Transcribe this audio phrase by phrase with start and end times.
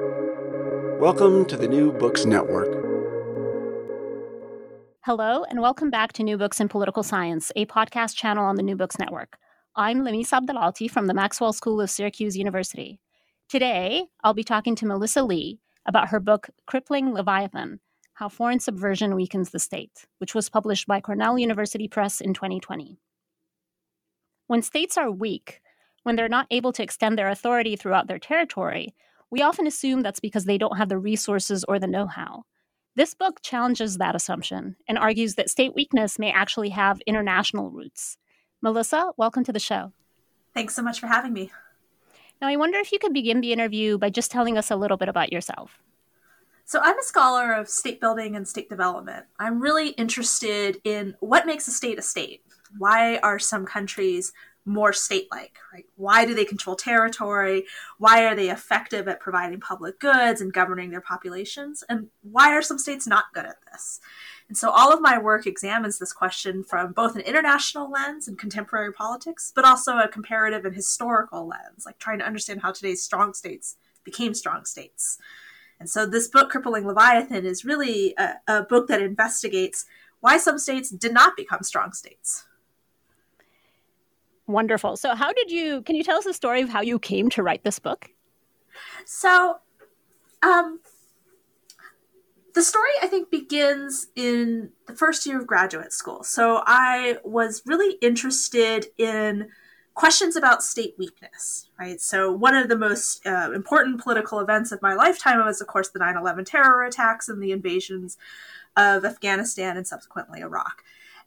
[0.00, 2.66] Welcome to the New Books Network.
[5.04, 8.64] Hello, and welcome back to New Books in Political Science, a podcast channel on the
[8.64, 9.38] New Books Network.
[9.76, 12.98] I'm Lamis Abdelaaty from the Maxwell School of Syracuse University.
[13.48, 17.78] Today, I'll be talking to Melissa Lee about her book, Crippling Leviathan
[18.14, 22.98] How Foreign Subversion Weakens the State, which was published by Cornell University Press in 2020.
[24.48, 25.60] When states are weak,
[26.02, 28.92] when they're not able to extend their authority throughout their territory,
[29.30, 32.44] we often assume that's because they don't have the resources or the know how.
[32.96, 38.18] This book challenges that assumption and argues that state weakness may actually have international roots.
[38.62, 39.92] Melissa, welcome to the show.
[40.54, 41.50] Thanks so much for having me.
[42.40, 44.96] Now, I wonder if you could begin the interview by just telling us a little
[44.96, 45.80] bit about yourself.
[46.64, 49.26] So, I'm a scholar of state building and state development.
[49.38, 52.42] I'm really interested in what makes a state a state.
[52.78, 54.32] Why are some countries
[54.66, 55.86] more state like, right?
[55.96, 57.66] Why do they control territory?
[57.98, 61.84] Why are they effective at providing public goods and governing their populations?
[61.88, 64.00] And why are some states not good at this?
[64.48, 68.38] And so all of my work examines this question from both an international lens and
[68.38, 73.02] contemporary politics, but also a comparative and historical lens, like trying to understand how today's
[73.02, 75.18] strong states became strong states.
[75.80, 79.86] And so this book, Crippling Leviathan, is really a, a book that investigates
[80.20, 82.44] why some states did not become strong states.
[84.46, 84.96] Wonderful.
[84.96, 87.42] So, how did you, can you tell us the story of how you came to
[87.42, 88.10] write this book?
[89.06, 89.56] So,
[90.42, 90.80] um,
[92.54, 96.22] the story I think begins in the first year of graduate school.
[96.24, 99.48] So, I was really interested in
[99.94, 102.00] questions about state weakness, right?
[102.00, 105.88] So, one of the most uh, important political events of my lifetime was, of course,
[105.88, 108.18] the 9 11 terror attacks and the invasions
[108.76, 110.82] of Afghanistan and subsequently Iraq.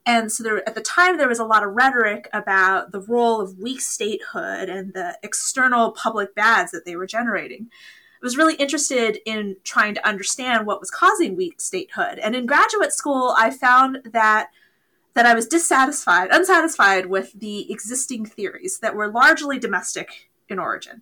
[0.08, 3.42] And so there, at the time, there was a lot of rhetoric about the role
[3.42, 7.68] of weak statehood and the external public bads that they were generating.
[7.70, 12.20] I was really interested in trying to understand what was causing weak statehood.
[12.20, 14.50] And in graduate school, I found that
[15.14, 21.02] that I was dissatisfied, unsatisfied with the existing theories that were largely domestic in origin.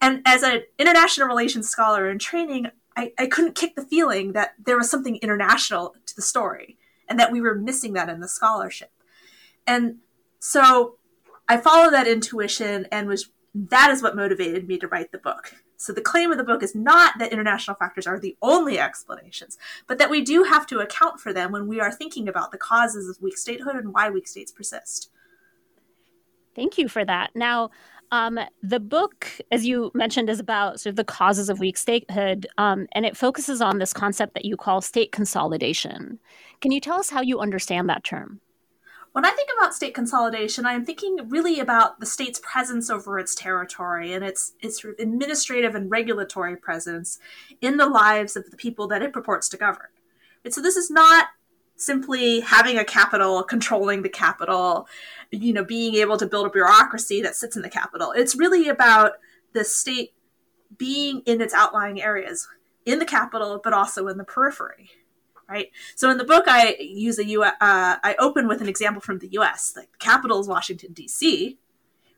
[0.00, 4.54] And as an international relations scholar in training, I, I couldn't kick the feeling that
[4.58, 6.78] there was something international to the story
[7.10, 8.92] and that we were missing that in the scholarship.
[9.66, 9.96] And
[10.38, 10.96] so
[11.48, 15.54] I followed that intuition and was that is what motivated me to write the book.
[15.76, 19.58] So the claim of the book is not that international factors are the only explanations,
[19.88, 22.58] but that we do have to account for them when we are thinking about the
[22.58, 25.10] causes of weak statehood and why weak states persist.
[26.54, 27.30] Thank you for that.
[27.34, 27.70] Now,
[28.12, 32.46] um, the book, as you mentioned, is about sort of the causes of weak statehood,
[32.58, 36.18] um, and it focuses on this concept that you call state consolidation.
[36.60, 38.40] Can you tell us how you understand that term?
[39.12, 43.18] When I think about state consolidation, I am thinking really about the state's presence over
[43.18, 47.18] its territory and its, its administrative and regulatory presence
[47.60, 49.88] in the lives of the people that it purports to govern.
[50.44, 51.28] And so this is not
[51.74, 54.86] simply having a capital, controlling the capital,
[55.30, 58.12] you know, being able to build a bureaucracy that sits in the capital.
[58.12, 59.14] It's really about
[59.54, 60.12] the state
[60.76, 62.46] being in its outlying areas
[62.86, 64.90] in the capital, but also in the periphery.
[65.50, 65.70] Right.
[65.96, 67.42] So in the book, I use a U.
[67.42, 69.72] Uh, I open with an example from the U.S.
[69.72, 71.58] The capital is Washington D.C.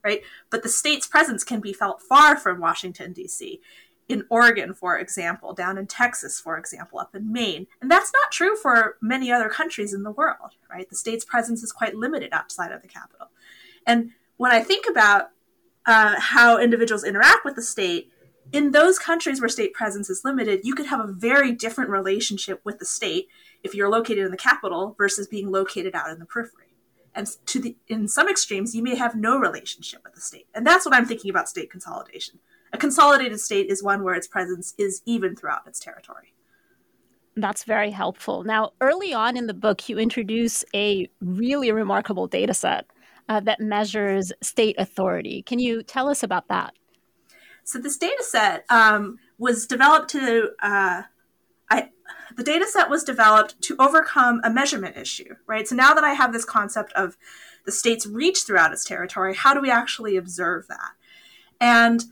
[0.05, 3.61] Right, but the state's presence can be felt far from Washington D.C
[4.09, 7.67] in Oregon, for example, down in Texas, for example, up in Maine.
[7.81, 10.89] And that's not true for many other countries in the world, right?
[10.89, 13.29] The state's presence is quite limited outside of the capital.
[13.87, 15.31] And when I think about
[15.87, 18.12] uh, how individuals interact with the state,
[18.53, 22.61] in those countries where state presence is limited, you could have a very different relationship
[22.65, 23.29] with the state
[23.63, 26.67] if you're located in the capital versus being located out in the periphery.
[27.15, 30.47] And to the in some extremes, you may have no relationship with the state.
[30.55, 32.39] And that's what I'm thinking about state consolidation.
[32.73, 36.33] A consolidated state is one where its presence is even throughout its territory.
[37.37, 38.45] That's very helpful.
[38.45, 42.87] Now, early on in the book, you introduce a really remarkable data set
[43.29, 45.43] uh, that measures state authority.
[45.43, 46.75] Can you tell us about that?
[47.65, 51.03] So, this data set um, was developed to, uh,
[51.71, 51.91] I,
[52.37, 55.67] the data set was developed to overcome a measurement issue, right?
[55.67, 57.17] So, now that I have this concept of
[57.65, 60.93] the state's reach throughout its territory, how do we actually observe that?
[61.61, 62.05] And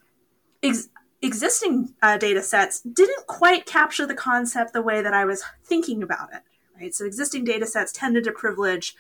[0.63, 0.89] ex-
[1.23, 6.03] existing uh, data sets didn't quite capture the concept the way that I was thinking
[6.03, 6.43] about it.
[6.81, 6.95] Right?
[6.95, 8.95] So existing data sets tended to privilege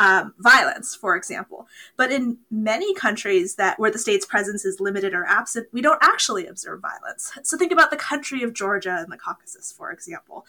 [0.00, 1.68] um, violence, for example.
[1.96, 6.02] But in many countries that where the state's presence is limited or absent, we don't
[6.02, 7.32] actually observe violence.
[7.44, 10.44] So think about the country of Georgia and the Caucasus, for example.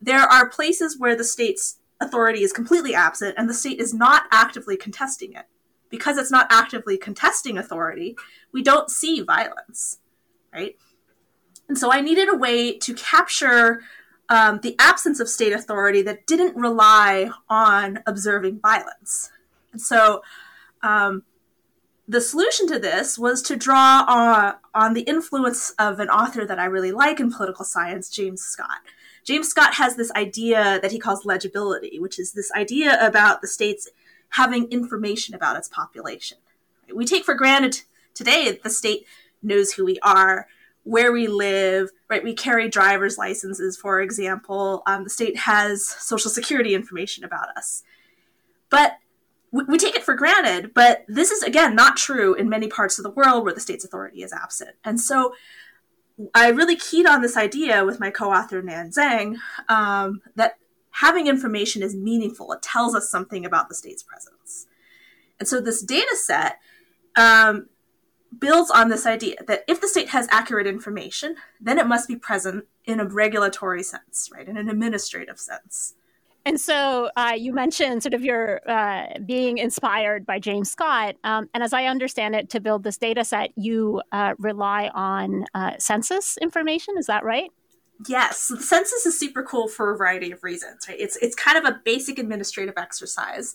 [0.00, 4.24] There are places where the state's authority is completely absent and the state is not
[4.30, 5.46] actively contesting it.
[5.88, 8.16] Because it's not actively contesting authority,
[8.52, 9.98] we don't see violence
[10.52, 10.76] right?
[11.68, 13.82] And so I needed a way to capture
[14.30, 19.30] um, the absence of state authority that didn't rely on observing violence.
[19.72, 20.22] And so
[20.82, 21.24] um,
[22.08, 26.58] the solution to this was to draw on, on the influence of an author that
[26.60, 28.78] I really like in political science, James Scott.
[29.24, 33.48] James Scott has this idea that he calls legibility, which is this idea about the
[33.48, 33.88] states
[34.30, 36.38] having information about its population.
[36.94, 37.82] We take for granted
[38.14, 39.06] today that the state
[39.42, 40.46] knows who we are,
[40.84, 42.24] where we live, right?
[42.24, 44.82] We carry driver's licenses, for example.
[44.86, 47.82] Um, the state has social security information about us.
[48.70, 48.94] But
[49.50, 52.98] we, we take it for granted, but this is, again, not true in many parts
[52.98, 54.70] of the world where the state's authority is absent.
[54.84, 55.34] And so
[56.34, 59.36] I really keyed on this idea with my co author, Nan Zhang,
[59.68, 60.56] um, that
[60.90, 62.52] having information is meaningful.
[62.52, 64.66] It tells us something about the state's presence.
[65.38, 66.58] And so this data set
[67.16, 67.68] um,
[68.38, 72.16] builds on this idea that if the state has accurate information, then it must be
[72.16, 75.94] present in a regulatory sense, right, in an administrative sense.
[76.46, 81.16] And so uh, you mentioned sort of your uh, being inspired by James Scott.
[81.22, 85.44] Um, and as I understand it, to build this data set, you uh, rely on
[85.54, 86.94] uh, census information.
[86.96, 87.50] Is that right?
[88.08, 90.86] Yes, the census is super cool for a variety of reasons.
[90.88, 90.98] Right?
[90.98, 93.54] It's it's kind of a basic administrative exercise.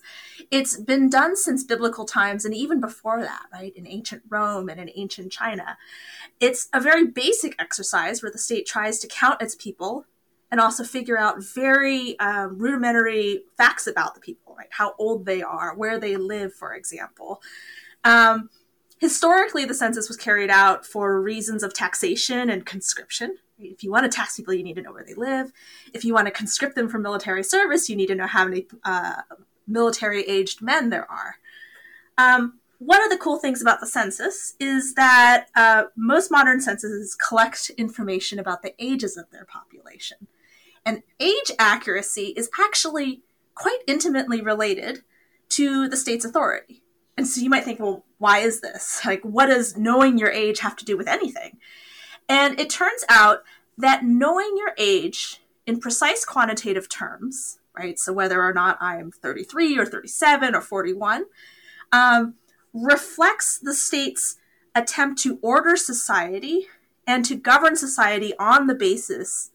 [0.52, 3.74] It's been done since biblical times and even before that, right?
[3.76, 5.78] In ancient Rome and in ancient China.
[6.40, 10.06] It's a very basic exercise where the state tries to count its people
[10.52, 14.70] and also figure out very um, rudimentary facts about the people, right?
[14.70, 17.42] How old they are, where they live, for example.
[18.04, 18.52] Um,
[19.00, 24.10] historically, the census was carried out for reasons of taxation and conscription if you want
[24.10, 25.52] to tax people, you need to know where they live.
[25.94, 28.68] If you want to conscript them for military service, you need to know how many
[28.84, 29.22] uh,
[29.68, 31.36] military aged men there are.
[32.18, 37.16] Um, one of the cool things about the census is that uh, most modern censuses
[37.16, 40.28] collect information about the ages of their population.
[40.86, 43.22] And age accuracy is actually
[43.56, 45.04] quite intimately related
[45.50, 46.84] to the state's authority.
[47.18, 49.02] And so you might think, well, why is this?
[49.06, 51.58] Like, what does knowing your age have to do with anything?
[52.28, 53.44] And it turns out
[53.78, 58.00] that knowing your age in precise quantitative terms, right?
[58.00, 61.26] So whether or not I am 33 or 37 or 41,
[61.92, 62.36] um,
[62.74, 64.38] reflects the state's
[64.74, 66.68] attempt to order society
[67.08, 69.52] and to govern society on the basis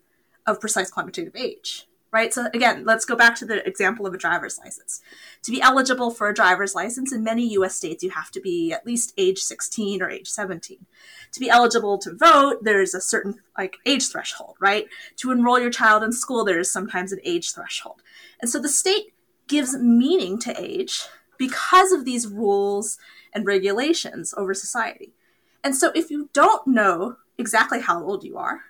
[0.47, 2.33] of precise quantitative age right?
[2.35, 5.01] So again, let's go back to the example of a driver's license.
[5.43, 8.73] To be eligible for a driver's license in many US states, you have to be
[8.73, 10.87] at least age 16 or age 17.
[11.33, 14.87] To be eligible to vote, there's a certain like age threshold, right?
[15.19, 18.03] To enroll your child in school, there is sometimes an age threshold.
[18.41, 19.13] And so the state
[19.47, 21.03] gives meaning to age
[21.39, 22.99] because of these rules
[23.33, 25.13] and regulations over society.
[25.63, 28.61] And so if you don't know exactly how old you are,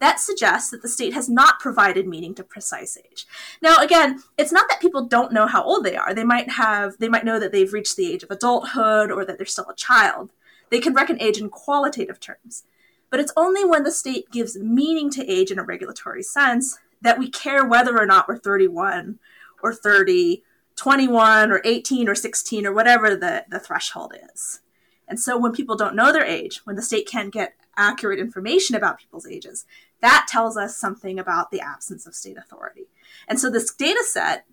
[0.00, 3.26] that suggests that the state has not provided meaning to precise age.
[3.62, 6.14] Now, again, it's not that people don't know how old they are.
[6.14, 9.36] They might have, they might know that they've reached the age of adulthood or that
[9.38, 10.30] they're still a child.
[10.70, 12.64] They can reckon age in qualitative terms.
[13.10, 17.18] But it's only when the state gives meaning to age in a regulatory sense that
[17.18, 19.18] we care whether or not we're 31
[19.62, 20.42] or 30,
[20.76, 24.60] 21 or 18 or 16 or whatever the, the threshold is.
[25.06, 28.76] And so when people don't know their age, when the state can't get accurate information
[28.76, 29.66] about people's ages,
[30.00, 32.86] that tells us something about the absence of state authority.
[33.28, 34.44] And so this data set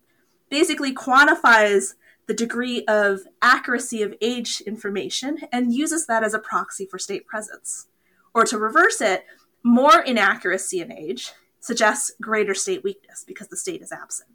[0.50, 1.96] basically quantifies
[2.28, 7.26] the degree of accuracy of age information and uses that as a proxy for state
[7.26, 7.88] presence.
[8.34, 9.26] Or to reverse it,
[9.64, 14.30] more inaccuracy in age suggests greater state weakness because the state is absent.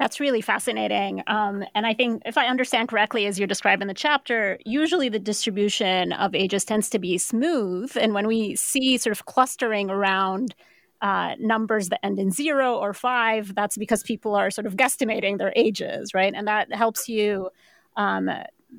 [0.00, 1.22] That's really fascinating.
[1.26, 5.18] Um, and I think, if I understand correctly, as you're describing the chapter, usually the
[5.18, 7.94] distribution of ages tends to be smooth.
[8.00, 10.54] And when we see sort of clustering around
[11.02, 15.36] uh, numbers that end in zero or five, that's because people are sort of guesstimating
[15.36, 16.32] their ages, right?
[16.34, 17.50] And that helps you
[17.98, 18.30] um,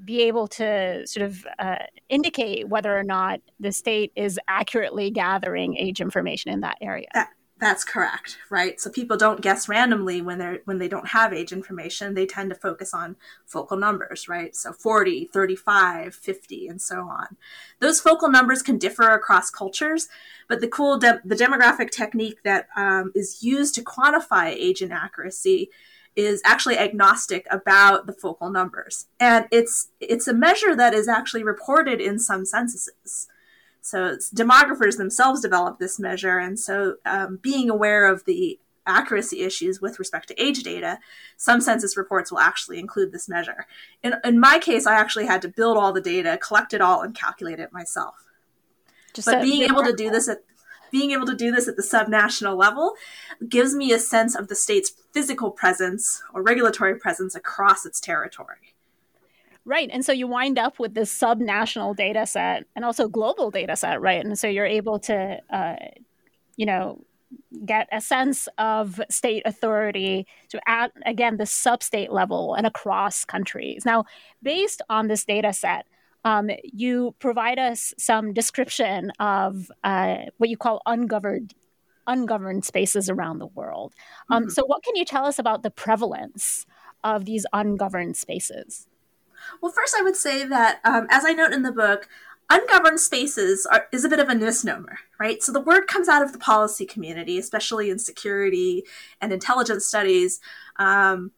[0.03, 1.75] be able to sort of uh,
[2.09, 7.09] indicate whether or not the state is accurately gathering age information in that area.
[7.61, 8.81] That- that's correct, right?
[8.81, 12.15] So people don't guess randomly when they're when they don't have age information.
[12.15, 13.15] They tend to focus on
[13.45, 14.53] focal numbers, right?
[14.55, 17.37] So 40, 35, 50 and so on.
[17.79, 20.09] Those focal numbers can differ across cultures,
[20.49, 25.69] but the cool de- the demographic technique that um, is used to quantify age inaccuracy
[26.15, 29.07] is actually agnostic about the focal numbers.
[29.19, 33.27] And it's it's a measure that is actually reported in some censuses.
[33.81, 39.81] So demographers themselves developed this measure, and so um, being aware of the accuracy issues
[39.81, 40.99] with respect to age data,
[41.37, 43.65] some census reports will actually include this measure.
[44.03, 47.01] In, in my case, I actually had to build all the data, collect it all,
[47.01, 48.25] and calculate it myself.
[49.13, 50.39] Just but being able to do this at
[50.91, 52.95] being able to do this at the subnational level
[53.47, 58.70] gives me a sense of the state's physical presence or regulatory presence across its territory.
[59.63, 59.89] Right.
[59.91, 64.01] And so you wind up with this subnational data set and also global data set,
[64.01, 64.23] right?
[64.25, 65.75] And so you're able to, uh,
[66.57, 67.03] you know,
[67.65, 73.23] get a sense of state authority to at, again, the sub state level and across
[73.23, 73.85] countries.
[73.85, 74.05] Now,
[74.41, 75.85] based on this data set,
[76.25, 81.53] um, you provide us some description of uh, what you call ungoverned
[82.07, 83.93] ungoverned spaces around the world.
[84.29, 84.49] Um, mm-hmm.
[84.49, 86.65] So, what can you tell us about the prevalence
[87.03, 88.87] of these ungoverned spaces?
[89.61, 92.07] Well, first, I would say that, um, as I note in the book,
[92.49, 95.41] ungoverned spaces are, is a bit of a misnomer, right?
[95.41, 98.83] So the word comes out of the policy community, especially in security
[99.21, 100.41] and intelligence studies,
[100.77, 101.31] um,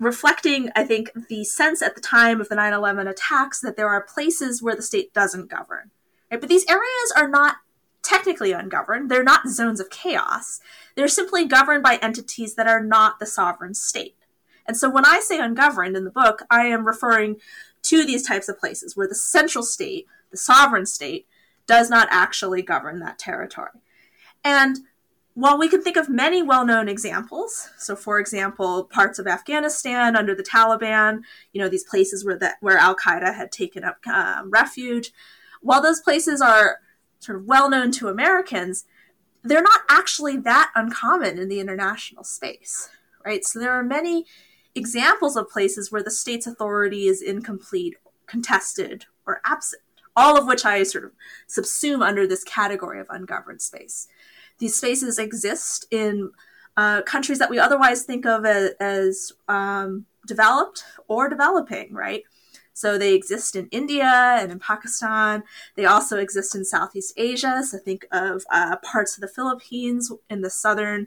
[0.00, 3.88] reflecting, I think, the sense at the time of the 9 11 attacks that there
[3.88, 5.90] are places where the state doesn't govern.
[6.30, 6.40] Right?
[6.40, 7.56] But these areas are not
[8.02, 10.60] technically ungoverned, they're not zones of chaos.
[10.94, 14.15] They're simply governed by entities that are not the sovereign state.
[14.66, 17.36] And so when I say ungoverned in the book, I am referring
[17.82, 21.26] to these types of places where the central state, the sovereign state,
[21.66, 23.70] does not actually govern that territory.
[24.44, 24.78] And
[25.34, 30.16] while we can think of many well known examples, so for example, parts of Afghanistan
[30.16, 31.20] under the Taliban,
[31.52, 35.12] you know, these places where, where Al Qaeda had taken up um, refuge,
[35.60, 36.78] while those places are
[37.18, 38.86] sort of well known to Americans,
[39.42, 42.88] they're not actually that uncommon in the international space,
[43.24, 43.44] right?
[43.44, 44.26] So there are many
[44.76, 49.82] examples of places where the state's authority is incomplete, contested, or absent,
[50.14, 51.12] all of which I sort of
[51.48, 54.08] subsume under this category of ungoverned space.
[54.58, 56.30] These spaces exist in
[56.76, 62.22] uh, countries that we otherwise think of as, as um, developed or developing, right?
[62.72, 65.44] So they exist in India and in Pakistan.
[65.76, 67.62] They also exist in Southeast Asia.
[67.62, 71.06] So think of uh, parts of the Philippines in the southern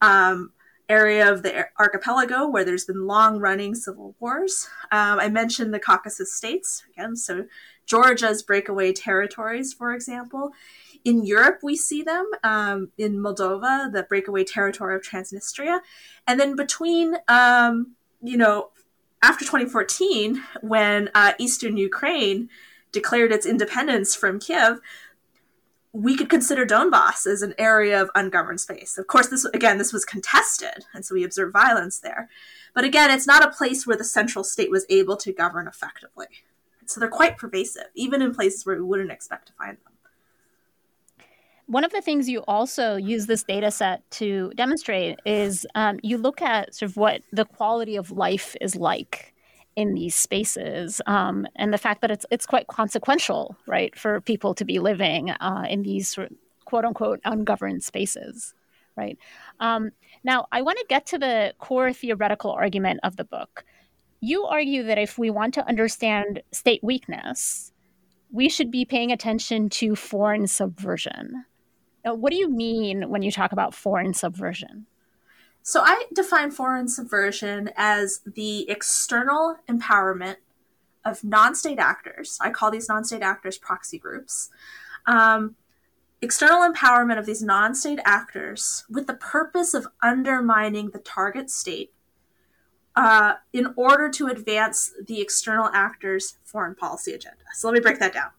[0.00, 0.50] um,
[0.88, 4.68] area of the archipelago where there's been long running civil wars.
[4.92, 7.46] Um, I mentioned the Caucasus states again, so
[7.86, 10.52] Georgia's breakaway territories, for example.
[11.04, 15.80] In Europe, we see them um, in Moldova, the breakaway territory of Transnistria.
[16.26, 18.70] And then between, um, you know,
[19.22, 22.48] after 2014, when uh, Eastern Ukraine
[22.92, 24.80] declared its independence from Kiev,
[25.94, 28.98] we could consider Donbass as an area of ungoverned space.
[28.98, 32.28] Of course, this again, this was contested, and so we observed violence there.
[32.74, 36.26] But again, it's not a place where the central state was able to govern effectively.
[36.86, 39.92] So they're quite pervasive, even in places where we wouldn't expect to find them.
[41.66, 46.18] One of the things you also use this data set to demonstrate is um, you
[46.18, 49.33] look at sort of what the quality of life is like
[49.76, 54.54] in these spaces um, and the fact that it's it's quite consequential right for people
[54.54, 56.18] to be living uh, in these
[56.64, 58.54] quote unquote ungoverned spaces
[58.96, 59.18] right?
[59.58, 59.90] Um,
[60.22, 63.64] now i want to get to the core theoretical argument of the book.
[64.20, 67.72] You argue that if we want to understand state weakness
[68.34, 71.44] we should be paying attention to foreign subversion.
[72.04, 74.86] Now, what do you mean when you talk about foreign subversion
[75.66, 80.36] so I define foreign subversion as the external empowerment
[81.06, 82.38] of non-state actors.
[82.38, 84.50] I call these non-state actors proxy groups.
[85.06, 85.56] Um,
[86.20, 91.94] external empowerment of these non-state actors with the purpose of undermining the target state
[92.94, 97.44] uh, in order to advance the external actors' foreign policy agenda.
[97.54, 98.32] So let me break that down.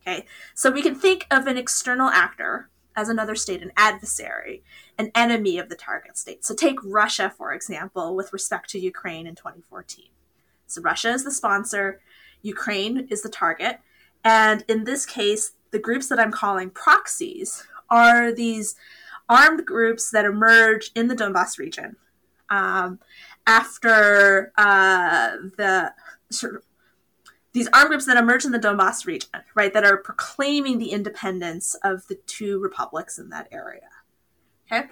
[0.00, 0.24] Okay,
[0.54, 4.62] so we can think of an external actor as another state an adversary,
[4.98, 6.44] an enemy of the target state.
[6.44, 10.06] So take Russia, for example, with respect to Ukraine in 2014.
[10.66, 12.00] So Russia is the sponsor,
[12.42, 13.80] Ukraine is the target,
[14.24, 18.74] and in this case, the groups that I'm calling proxies are these
[19.28, 21.96] armed groups that emerge in the Donbass region
[22.50, 22.98] um,
[23.46, 25.92] after uh, the
[26.30, 26.62] sort of
[27.52, 31.74] these armed groups that emerge in the Donbass region, right, that are proclaiming the independence
[31.82, 33.88] of the two republics in that area.
[34.70, 34.88] Okay?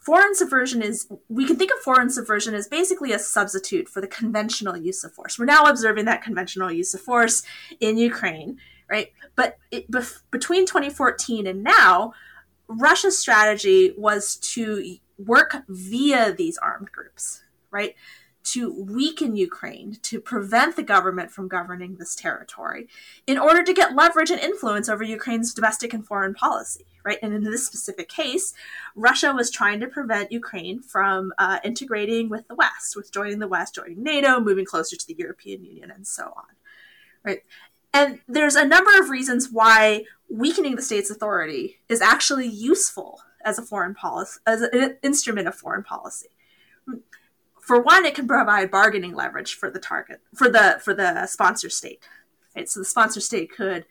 [0.00, 4.06] Foreign subversion is, we can think of foreign subversion as basically a substitute for the
[4.06, 5.38] conventional use of force.
[5.38, 7.42] We're now observing that conventional use of force
[7.80, 8.58] in Ukraine,
[8.90, 9.12] right?
[9.34, 12.12] But it, bef- between 2014 and now,
[12.68, 17.94] Russia's strategy was to work via these armed groups, right?
[18.44, 22.88] To weaken Ukraine, to prevent the government from governing this territory,
[23.26, 27.18] in order to get leverage and influence over Ukraine's domestic and foreign policy, right?
[27.22, 28.52] And in this specific case,
[28.94, 33.48] Russia was trying to prevent Ukraine from uh, integrating with the West, with joining the
[33.48, 36.54] West, joining NATO, moving closer to the European Union, and so on,
[37.24, 37.42] right?
[37.94, 43.58] And there's a number of reasons why weakening the state's authority is actually useful as
[43.58, 46.28] a foreign policy, as an instrument of foreign policy.
[47.64, 51.70] For one, it can provide bargaining leverage for the target, for the for the sponsor
[51.70, 52.02] state.
[52.54, 52.68] Right?
[52.68, 53.86] So the sponsor state could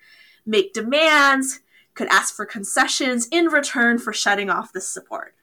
[0.46, 1.62] make demands,
[1.96, 5.34] could ask for concessions in return for shutting off this support.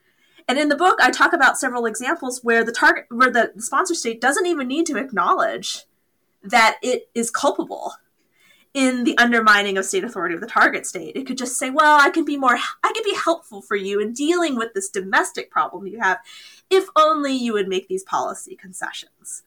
[0.47, 3.95] And in the book, I talk about several examples where the target, where the sponsor
[3.95, 5.87] state doesn't even need to acknowledge
[6.43, 7.95] that it is culpable
[8.73, 11.17] in the undermining of state authority of the target state.
[11.17, 14.01] It could just say, well, I can be more, I can be helpful for you
[14.01, 16.19] in dealing with this domestic problem you have
[16.71, 19.43] if only you would make these policy concessions.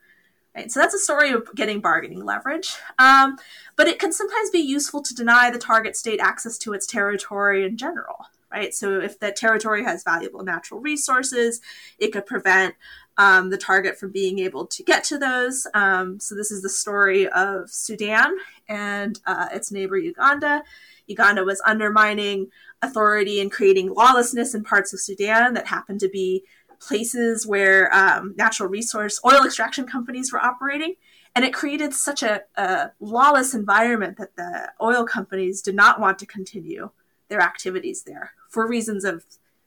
[0.56, 0.72] Right?
[0.72, 2.76] So that's a story of getting bargaining leverage.
[3.00, 3.38] Um,
[3.76, 7.66] but it can sometimes be useful to deny the target state access to its territory
[7.66, 8.28] in general.
[8.54, 8.74] Right?
[8.74, 11.60] So if that territory has valuable natural resources,
[11.98, 12.76] it could prevent
[13.18, 15.68] um, the target from being able to get to those.
[15.74, 18.36] Um, so this is the story of Sudan
[18.68, 20.64] and uh, its neighbor Uganda.
[21.08, 22.50] Uganda was undermining
[22.82, 26.44] authority and creating lawlessness in parts of Sudan that happened to be
[26.80, 30.96] places where um, natural resource oil extraction companies were operating.
[31.36, 36.20] And it created such a, a, lawless environment that the oil companies did not want
[36.20, 36.92] to continue
[37.30, 39.26] their activities there for reasons of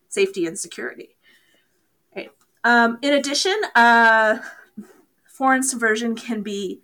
[0.09, 1.17] safety and security.
[2.13, 2.29] Okay.
[2.63, 4.39] Um, in addition, uh,
[5.27, 6.81] foreign subversion can be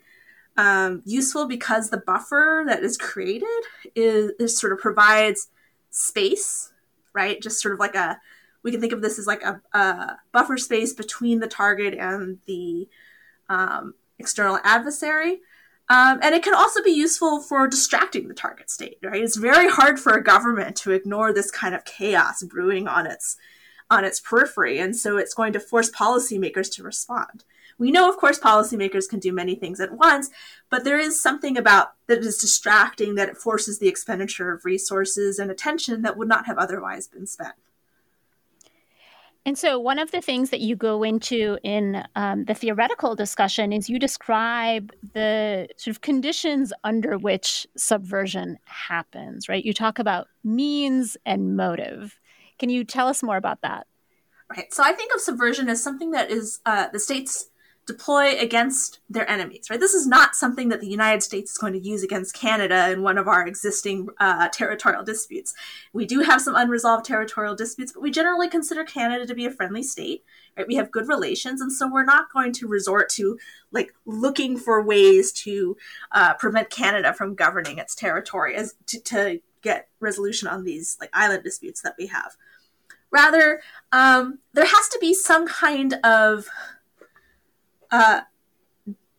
[0.56, 3.62] um, useful because the buffer that is created
[3.94, 5.48] is, is sort of provides
[5.90, 6.72] space,
[7.12, 7.40] right?
[7.40, 8.20] Just sort of like a
[8.64, 12.38] we can think of this as like a, a buffer space between the target and
[12.46, 12.88] the
[13.48, 15.40] um, external adversary.
[15.92, 19.22] Um, and it can also be useful for distracting the target state, right?
[19.22, 23.36] It's very hard for a government to ignore this kind of chaos brewing on its
[23.90, 27.44] on its periphery, and so it's going to force policymakers to respond.
[27.76, 30.30] We know, of course, policymakers can do many things at once,
[30.70, 35.38] but there is something about that is distracting that it forces the expenditure of resources
[35.38, 37.56] and attention that would not have otherwise been spent.
[39.44, 43.72] And so, one of the things that you go into in um, the theoretical discussion
[43.72, 49.64] is you describe the sort of conditions under which subversion happens, right?
[49.64, 52.20] You talk about means and motive.
[52.60, 53.88] Can you tell us more about that?
[54.48, 54.72] Right.
[54.72, 57.50] So, I think of subversion as something that is uh, the state's
[57.86, 59.80] deploy against their enemies, right?
[59.80, 63.02] This is not something that the United States is going to use against Canada in
[63.02, 65.52] one of our existing uh, territorial disputes.
[65.92, 69.50] We do have some unresolved territorial disputes, but we generally consider Canada to be a
[69.50, 70.24] friendly state,
[70.56, 70.66] right?
[70.66, 73.36] We have good relations, and so we're not going to resort to
[73.72, 75.76] like looking for ways to
[76.12, 81.10] uh, prevent Canada from governing its territory as to, to get resolution on these like
[81.12, 82.36] island disputes that we have.
[83.10, 86.48] Rather, um, there has to be some kind of
[87.92, 88.22] uh,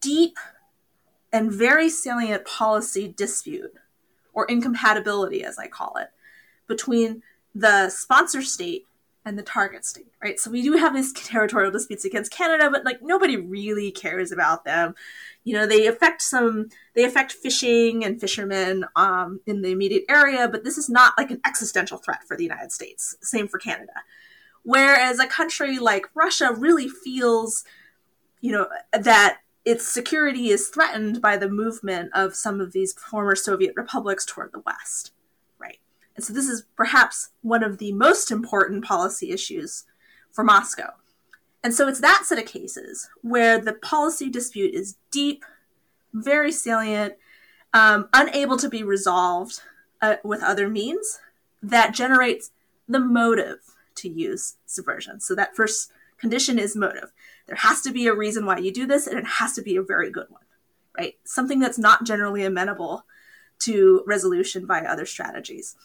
[0.01, 0.37] deep
[1.31, 3.73] and very salient policy dispute,
[4.33, 6.09] or incompatibility, as I call it,
[6.67, 7.23] between
[7.55, 8.85] the sponsor state
[9.25, 10.39] and the target state, right?
[10.39, 14.65] So we do have these territorial disputes against Canada, but like nobody really cares about
[14.65, 14.95] them.
[15.43, 20.47] You know, they affect some, they affect fishing and fishermen um, in the immediate area,
[20.47, 23.15] but this is not like an existential threat for the United States.
[23.21, 23.93] Same for Canada.
[24.63, 27.65] Whereas a country like Russia really feels
[28.43, 33.35] you know, that its security is threatened by the movement of some of these former
[33.35, 35.13] Soviet republics toward the West.
[35.57, 35.79] Right.
[36.17, 39.85] And so this is perhaps one of the most important policy issues
[40.29, 40.91] for Moscow.
[41.63, 45.45] And so it's that set of cases where the policy dispute is deep,
[46.11, 47.13] very salient,
[47.73, 49.61] um, unable to be resolved
[50.01, 51.19] uh, with other means
[51.61, 52.51] that generates
[52.89, 53.59] the motive
[53.95, 55.21] to use subversion.
[55.21, 57.13] So that first condition is motive.
[57.47, 59.75] There has to be a reason why you do this, and it has to be
[59.75, 60.43] a very good one,
[60.97, 61.15] right?
[61.25, 63.05] Something that's not generally amenable
[63.59, 65.75] to resolution by other strategies.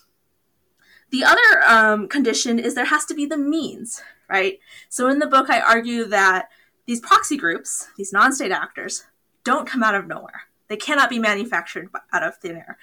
[1.11, 4.59] The other um, condition is there has to be the means, right?
[4.89, 6.51] So in the book, I argue that
[6.87, 9.07] these proxy groups, these non state actors,
[9.45, 10.43] don't come out of nowhere.
[10.69, 12.79] They cannot be manufactured out of thin air.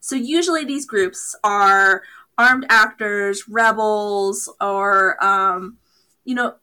[0.00, 2.02] So usually these groups are
[2.36, 5.78] armed actors, rebels, or, um,
[6.24, 6.54] you know,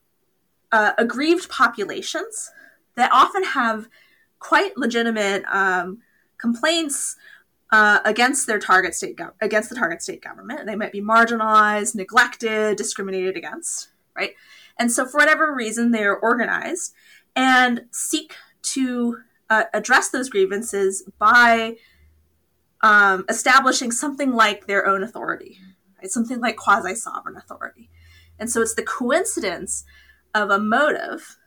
[0.72, 2.52] uh, aggrieved populations
[2.96, 3.88] that often have
[4.40, 6.00] quite legitimate um,
[6.38, 7.16] complaints
[7.72, 10.66] uh, against their target state against the target state government.
[10.66, 14.32] They might be marginalized, neglected, discriminated against, right?
[14.80, 16.94] And so, for whatever reason, they are organized
[17.36, 21.76] and seek to uh, address those grievances by
[22.82, 25.60] um, establishing something like their own authority,
[25.98, 26.10] right?
[26.10, 27.90] Something like quasi sovereign authority.
[28.40, 29.84] And so, it's the coincidence
[30.42, 31.38] of a motive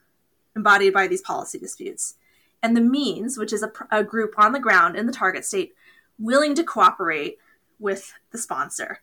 [0.54, 2.16] embodied by these policy disputes
[2.62, 5.74] and the means, which is a, a, group on the ground in the target state
[6.18, 7.38] willing to cooperate
[7.78, 9.00] with the sponsor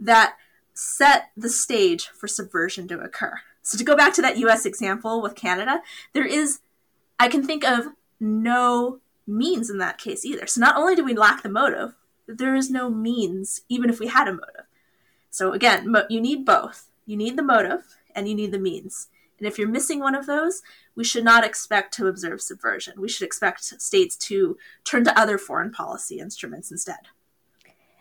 [0.00, 0.36] that
[0.72, 3.40] set the stage for subversion to occur.
[3.62, 6.60] So to go back to that US example with Canada, there is
[7.18, 7.86] I can think of
[8.18, 10.46] no means in that case either.
[10.46, 11.94] So not only do we lack the motive,
[12.26, 14.66] there is no means even if we had a motive.
[15.30, 16.90] So again, mo- you need both.
[17.06, 19.08] You need the motive and you need the means.
[19.44, 20.62] And if you're missing one of those,
[20.94, 22.94] we should not expect to observe subversion.
[22.98, 26.96] We should expect states to turn to other foreign policy instruments instead.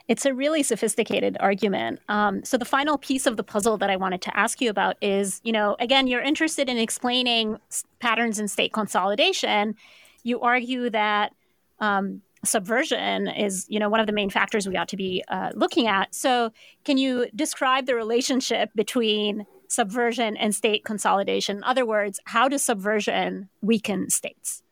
[0.08, 1.99] It's a really sophisticated argument.
[2.08, 4.95] Um, so the final piece of the puzzle that I wanted to ask you about
[5.01, 7.60] is, you know, again, you're interested in explaining
[7.99, 9.75] patterns in state consolidation.
[10.23, 11.34] You argue that
[11.82, 15.51] um, subversion is, you know, one of the main factors we ought to be uh,
[15.56, 16.15] looking at.
[16.15, 16.53] So
[16.86, 21.57] can you describe the relationship between subversion and state consolidation?
[21.57, 24.63] In other words, how does subversion weaken states?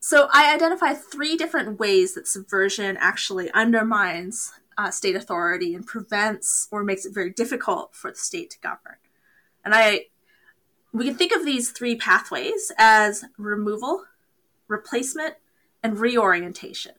[0.00, 6.68] So I identify three different ways that subversion actually undermines uh, state authority and prevents
[6.70, 8.96] or makes it very difficult for the state to govern.
[9.64, 10.06] And I,
[10.92, 14.04] we can think of these three pathways as removal,
[14.68, 15.34] replacement,
[15.82, 16.92] and reorientation.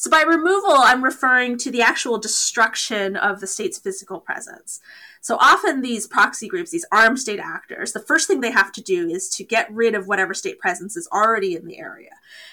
[0.00, 4.80] So by removal, I'm referring to the actual destruction of the state's physical presence.
[5.20, 8.80] So often these proxy groups, these armed state actors, the first thing they have to
[8.80, 12.12] do is to get rid of whatever state presence is already in the area.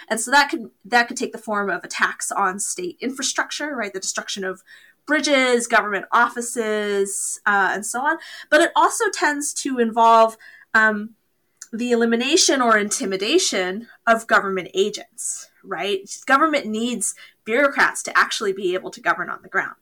[0.09, 3.93] And so that could that could take the form of attacks on state infrastructure, right?
[3.93, 4.61] The destruction of
[5.05, 8.17] bridges, government offices, uh, and so on.
[8.49, 10.35] But it also tends to involve
[10.73, 11.11] um,
[11.71, 16.09] the elimination or intimidation of government agents, right?
[16.25, 17.15] Government needs
[17.47, 19.77] bureaucrats to actually be able to govern on the ground.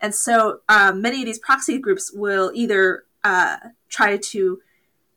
[0.00, 3.56] And so um, many of these proxy groups will either uh,
[3.88, 4.60] try to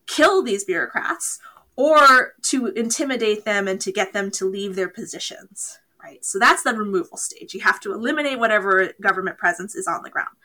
[0.05, 1.39] kill these bureaucrats
[1.75, 6.23] or to intimidate them and to get them to leave their positions, right?
[6.23, 7.53] So that's the removal stage.
[7.53, 10.35] You have to eliminate whatever government presence is on the ground.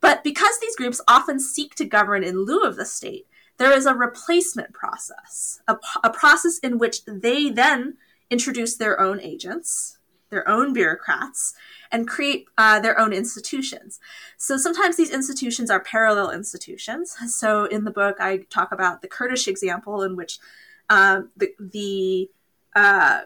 [0.00, 3.26] But because these groups often seek to govern in lieu of the state,
[3.58, 7.96] there is a replacement process, a, a process in which they then
[8.30, 9.95] introduce their own agents,
[10.30, 11.54] their own bureaucrats,
[11.90, 14.00] and create uh, their own institutions.
[14.36, 17.16] So sometimes these institutions are parallel institutions.
[17.28, 20.38] So in the book, I talk about the Kurdish example in which
[20.88, 22.30] uh, the the
[22.74, 23.20] uh,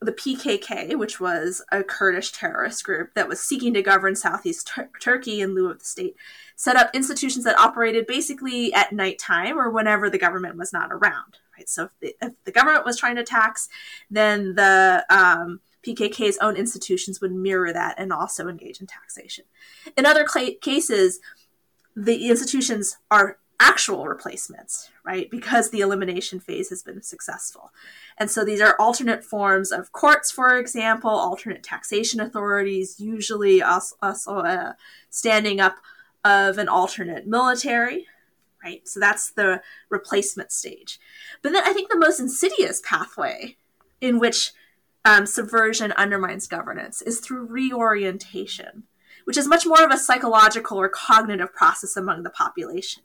[0.00, 4.90] the PKK, which was a Kurdish terrorist group that was seeking to govern southeast Tur-
[5.00, 6.14] Turkey in lieu of the state,
[6.54, 11.38] set up institutions that operated basically at nighttime or whenever the government was not around.
[11.56, 11.68] Right.
[11.68, 13.68] So if the, if the government was trying to tax,
[14.08, 19.44] then the um, PKK's own institutions would mirror that and also engage in taxation.
[19.96, 21.20] In other cl- cases,
[21.94, 25.30] the institutions are actual replacements, right?
[25.30, 27.72] Because the elimination phase has been successful.
[28.16, 33.96] And so these are alternate forms of courts, for example, alternate taxation authorities, usually also,
[34.00, 34.76] also a
[35.10, 35.76] standing up
[36.24, 38.06] of an alternate military,
[38.62, 38.86] right?
[38.86, 41.00] So that's the replacement stage.
[41.42, 43.56] But then I think the most insidious pathway
[44.00, 44.52] in which
[45.08, 48.82] um, subversion undermines governance is through reorientation,
[49.24, 53.02] which is much more of a psychological or cognitive process among the population,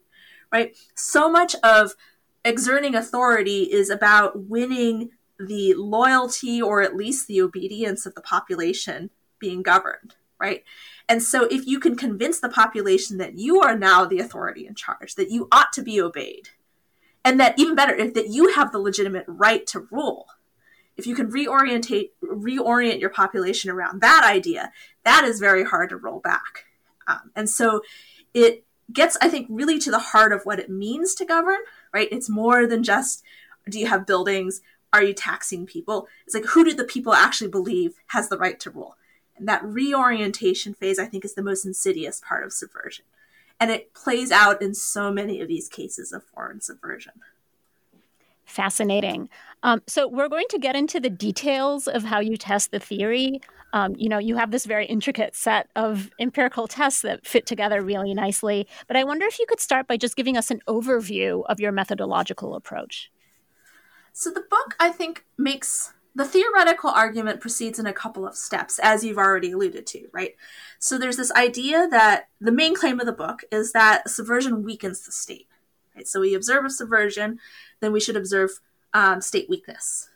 [0.52, 0.76] right?
[0.96, 1.96] So much of
[2.44, 9.10] exerting authority is about winning the loyalty or at least the obedience of the population
[9.40, 10.66] being governed, right?
[11.08, 14.76] And so if you can convince the population that you are now the authority in
[14.76, 16.50] charge, that you ought to be obeyed,
[17.24, 20.28] and that even better, if that you have the legitimate right to rule,
[20.98, 24.72] if you can reorientate reorient your population around that idea,
[25.04, 26.66] that is very hard to roll back.
[27.08, 27.82] Um, and so
[28.34, 31.60] it gets, I think, really to the heart of what it means to govern,
[31.94, 32.08] right?
[32.12, 33.24] It's more than just
[33.70, 34.62] do you have buildings?
[34.92, 36.08] Are you taxing people?
[36.26, 38.98] It's like who do the people actually believe has the right to rule?
[39.36, 43.06] And that reorientation phase, I think, is the most insidious part of subversion.
[43.60, 47.14] And it plays out in so many of these cases of foreign subversion.
[48.46, 49.30] Fascinating.
[49.64, 53.42] Um, so we're going to get into the details of how you test the theory.
[53.72, 57.82] Um, you know, you have this very intricate set of empirical tests that fit together
[57.82, 58.68] really nicely.
[58.88, 61.72] But I wonder if you could start by just giving us an overview of your
[61.72, 63.10] methodological approach.
[64.12, 68.78] So the book, I think, makes the theoretical argument proceeds in a couple of steps,
[68.80, 70.36] as you've already alluded to, right?
[70.78, 75.02] So there's this idea that the main claim of the book is that subversion weakens
[75.02, 75.48] the state.
[75.96, 76.08] Right?
[76.08, 77.40] So we observe a subversion,
[77.80, 78.60] then we should observe
[78.94, 80.10] um, state weakness.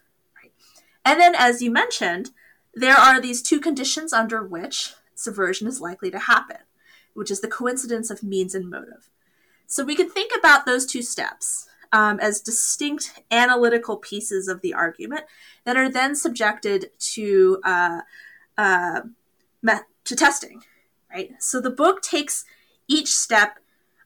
[1.06, 2.32] And then, as you mentioned,
[2.74, 6.58] there are these two conditions under which subversion is likely to happen,
[7.13, 9.10] which is the coincidence of means and motive.
[9.68, 14.74] So we can think about those two steps um, as distinct analytical pieces of the
[14.74, 15.22] argument
[15.63, 18.02] that are then subjected to uh,
[18.58, 19.02] uh,
[20.04, 20.63] to testing,
[21.13, 21.32] right?
[21.40, 22.46] So the book takes
[22.88, 23.60] each step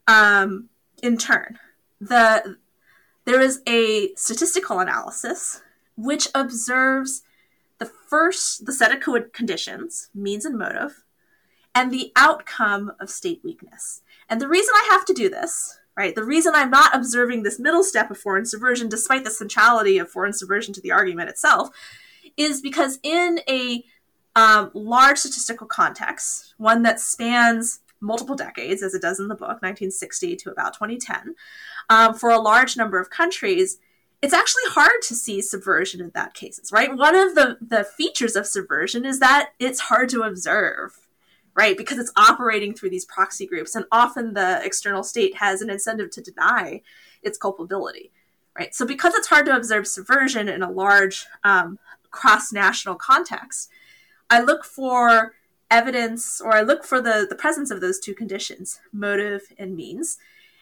[0.07, 0.69] um,
[1.01, 1.59] in turn.
[1.99, 2.57] The
[3.25, 5.61] there is a statistical analysis
[5.95, 7.21] which observes
[7.77, 11.03] the first the set of conditions, means and motive,
[11.73, 14.01] and the outcome of state weakness.
[14.29, 17.59] And the reason I have to do this, right, the reason I'm not observing this
[17.59, 21.69] middle step of foreign subversion, despite the centrality of foreign subversion to the argument itself,
[22.37, 23.83] is because in a
[24.35, 29.61] um, large statistical context, one that spans multiple decades, as it does in the book,
[29.61, 31.35] 1960 to about 2010,
[31.89, 33.77] um, for a large number of countries,
[34.21, 36.95] it's actually hard to see subversion in that cases, right?
[36.95, 41.07] One of the, the features of subversion is that it's hard to observe,
[41.55, 41.77] right?
[41.77, 46.11] Because it's operating through these proxy groups, and often the external state has an incentive
[46.11, 46.81] to deny
[47.23, 48.11] its culpability,
[48.57, 48.75] right?
[48.75, 51.79] So because it's hard to observe subversion in a large um,
[52.11, 53.69] cross-national context,
[54.29, 55.33] I look for
[55.71, 60.17] evidence or I look for the, the presence of those two conditions, motive and means.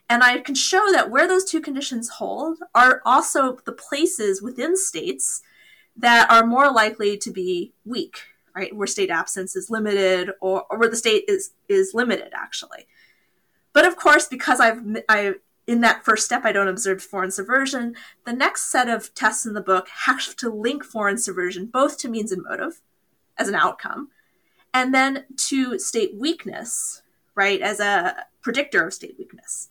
[0.10, 4.78] And I can show that where those two conditions hold are also the places within
[4.78, 5.42] states
[5.98, 8.20] that are more likely to be weak,
[8.56, 8.76] right?
[8.76, 12.88] Where state absence is limited or, or where the state is, is limited, actually.
[13.74, 15.36] But of course, because I've, I,
[15.68, 17.96] in that first step, I don't observe foreign subversion,
[18.26, 22.10] the next set of tests in the book have to link foreign subversion both to
[22.10, 22.82] means and motive
[23.38, 24.10] as an outcome,
[24.74, 27.02] and then to state weakness,
[27.36, 29.70] right, as a predictor of state weakness.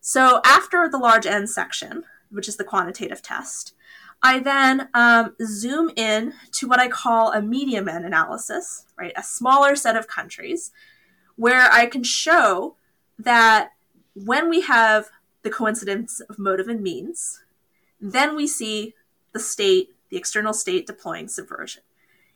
[0.00, 3.74] So after the large N section, which is the quantitative test,
[4.22, 9.22] I then um, zoom in to what I call a medium N analysis, right, a
[9.22, 10.70] smaller set of countries,
[11.36, 12.76] where I can show
[13.18, 13.70] that
[14.14, 15.08] when we have
[15.42, 17.42] the coincidence of motive and means,
[18.00, 18.94] then we see
[19.32, 21.82] the state, the external state deploying subversion.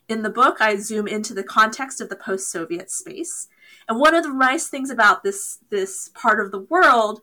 [0.08, 3.48] In the book, I zoom into the context of the post Soviet space.
[3.88, 7.20] And one of the nice things about this, this part of the world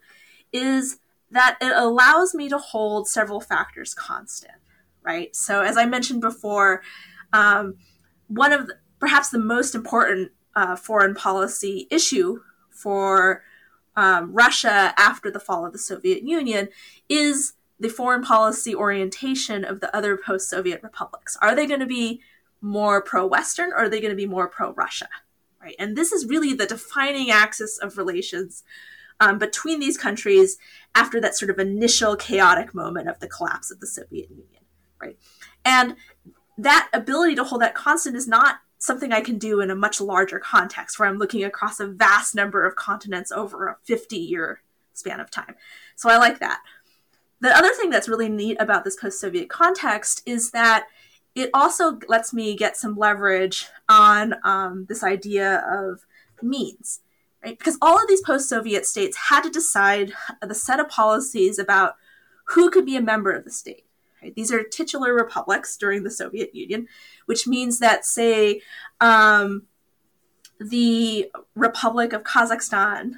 [0.52, 4.56] is that it allows me to hold several factors constant,
[5.04, 5.36] right?
[5.36, 6.82] So, as I mentioned before,
[7.34, 7.76] um,
[8.28, 13.44] one of the, perhaps the most important uh, foreign policy issue for
[13.96, 16.70] um, Russia after the fall of the Soviet Union
[17.10, 21.38] is the foreign policy orientation of the other post Soviet republics.
[21.42, 22.22] Are they going to be
[22.62, 25.10] more pro Western or are they going to be more pro Russia?
[25.62, 25.76] Right.
[25.78, 28.64] And this is really the defining axis of relations
[29.20, 30.58] um, between these countries
[30.96, 34.64] after that sort of initial chaotic moment of the collapse of the Soviet Union.
[35.00, 35.18] Right.
[35.64, 35.96] And
[36.58, 40.02] that ability to hold that constant is not something I can do in a much
[40.02, 44.64] larger context where I'm looking across a vast number of continents over a 50 year
[44.94, 45.56] span of time.
[45.96, 46.62] So I like that.
[47.40, 50.88] The other thing that's really neat about this post Soviet context is that
[51.36, 56.06] it also lets me get some leverage on um, this idea of
[56.42, 57.02] means,
[57.44, 57.58] right?
[57.58, 61.96] Because all of these post Soviet states had to decide the set of policies about
[62.46, 63.86] who could be a member of the state.
[64.22, 64.36] Right?
[64.36, 66.88] These are titular republics during the Soviet Union,
[67.26, 68.62] which means that, say,
[69.00, 69.64] um,
[70.60, 73.14] the Republic of Kazakhstan,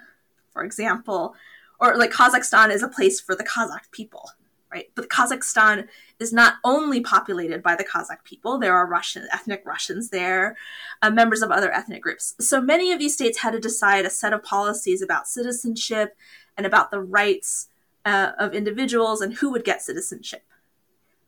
[0.53, 1.35] for example,
[1.79, 4.29] or like Kazakhstan is a place for the Kazakh people,
[4.71, 4.89] right?
[4.95, 5.87] But Kazakhstan
[6.23, 8.57] is not only populated by the Kazakh people.
[8.57, 10.57] There are Russian ethnic Russians there,
[11.01, 12.33] uh, members of other ethnic groups.
[12.39, 16.15] So many of these states had to decide a set of policies about citizenship
[16.57, 17.67] and about the rights
[18.05, 20.43] uh, of individuals and who would get citizenship.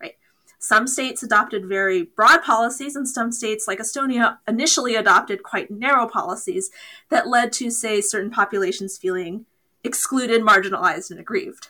[0.01, 0.15] Right?
[0.57, 6.07] Some states adopted very broad policies, and some states, like Estonia, initially adopted quite narrow
[6.07, 6.71] policies
[7.09, 9.45] that led to, say, certain populations feeling
[9.83, 11.69] excluded, marginalized, and aggrieved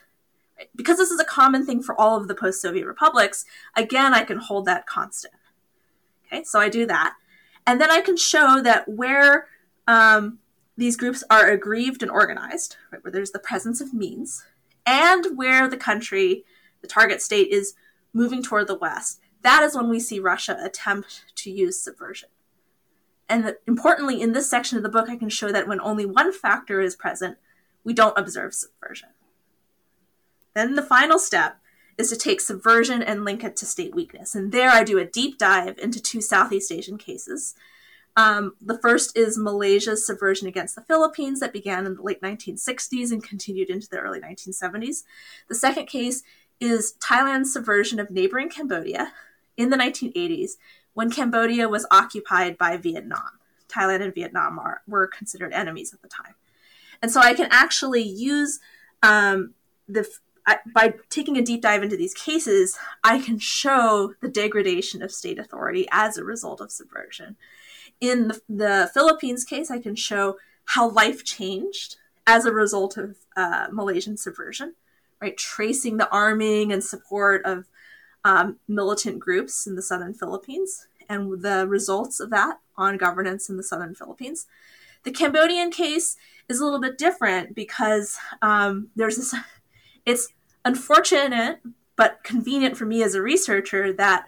[0.76, 4.38] because this is a common thing for all of the post-Soviet republics, again, I can
[4.38, 5.34] hold that constant.
[6.28, 7.16] Okay, so I do that.
[7.68, 9.48] And then I can show that where
[9.88, 10.40] um,
[10.78, 14.44] these groups are aggrieved and organized, right, where there's the presence of means,
[14.86, 16.46] and where the country,
[16.82, 17.74] the target state, is
[18.14, 22.30] moving toward the West, that is when we see Russia attempt to use subversion.
[23.28, 26.32] And importantly, in this section of the book, I can show that when only one
[26.32, 27.38] factor is present,
[27.84, 29.10] we don't observe subversion.
[30.56, 31.60] Then the final step
[31.98, 34.36] is to take subversion and link it to state weakness.
[34.36, 37.56] And there I do a deep dive into two Southeast Asian cases.
[38.18, 43.12] Um, the first is Malaysia's subversion against the Philippines that began in the late 1960s
[43.12, 45.04] and continued into the early 1970s.
[45.50, 46.24] The second case
[46.60, 49.12] is Thailand's subversion of neighboring Cambodia
[49.58, 50.52] in the 1980s
[50.94, 53.40] when Cambodia was occupied by Vietnam.
[53.68, 56.36] Thailand and Vietnam are, were considered enemies at the time.
[57.02, 58.60] And so I can actually use
[59.04, 59.54] um,
[59.88, 60.08] the
[60.48, 65.12] I, by taking a deep dive into these cases, I can show the degradation of
[65.12, 67.36] state authority as a result of subversion
[68.00, 73.18] In the, the Philippines case, I can show how life changed as a result of
[73.36, 74.76] uh, Malaysian subversion,
[75.22, 75.38] right?
[75.38, 77.68] Tracing the arming and support of
[78.24, 83.58] um, militant groups in the southern Philippines and the results of that on governance in
[83.58, 84.48] the southern Philippines.
[85.04, 86.18] The Cambodian case
[86.50, 89.36] is a little bit different because um, there's this,
[90.06, 90.30] it's
[90.64, 91.60] unfortunate
[91.96, 94.26] but convenient for me as a researcher that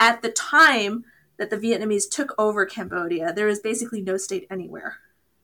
[0.00, 1.04] at the time
[1.38, 4.98] that the Vietnamese took over Cambodia, there was basically no state anywhere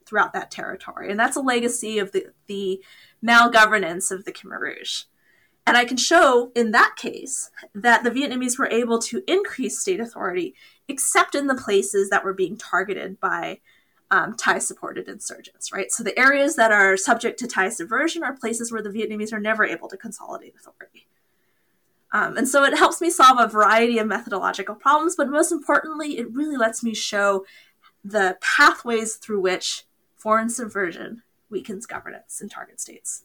[0.06, 1.10] throughout that territory.
[1.10, 2.82] And that's a legacy of the, the
[3.24, 5.02] malgovernance of the Khmer Rouge.
[5.66, 10.00] And I can show in that case that the Vietnamese were able to increase state
[10.00, 10.54] authority,
[10.88, 13.60] except in the places that were being targeted by
[14.10, 15.90] um, Thai supported insurgents, right?
[15.90, 19.40] So the areas that are subject to Thai subversion are places where the Vietnamese are
[19.40, 21.06] never able to consolidate authority.
[22.12, 26.18] Um, and so it helps me solve a variety of methodological problems, but most importantly,
[26.18, 27.44] it really lets me show
[28.02, 29.84] the pathways through which
[30.16, 33.24] foreign subversion weakens governance in target states.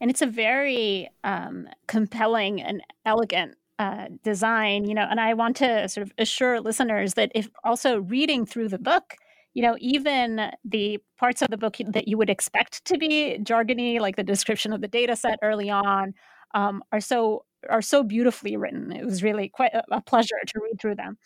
[0.00, 5.56] And it's a very um, compelling and elegant uh, design, you know, and I want
[5.56, 9.16] to sort of assure listeners that if also reading through the book,
[9.54, 14.00] you know, even the parts of the book that you would expect to be jargony,
[14.00, 16.14] like the description of the data set early on,
[16.54, 18.92] um, are so are so beautifully written.
[18.92, 21.18] It was really quite a, pleasure to read through them.